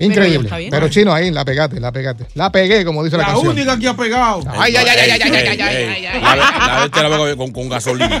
Increíble. 0.00 0.48
bien. 0.56 0.70
Pero 0.70 0.88
chino, 0.88 1.12
ahí 1.12 1.30
la 1.32 1.44
pegaste, 1.44 1.80
la 1.80 1.90
pegaste. 1.90 2.26
La 2.34 2.52
pegué, 2.52 2.84
como 2.84 3.02
dice 3.02 3.16
la, 3.16 3.24
La 3.24 3.28
canción. 3.30 3.52
única 3.52 3.78
que 3.78 3.88
ha 3.88 3.96
pegado. 3.96 4.42
Ay, 4.48 4.76
ay, 4.76 4.86
ay, 4.88 4.98
ay, 5.00 5.10
ay, 5.10 5.20
ay, 5.22 5.46
ay, 5.46 5.60
ay, 5.60 6.06
ey, 6.06 6.22
La, 6.22 6.36
la 6.36 6.80
vete 6.84 7.02
la 7.02 7.08
veo 7.08 7.36
con, 7.36 7.50
con 7.50 7.68
gasolina. 7.68 8.20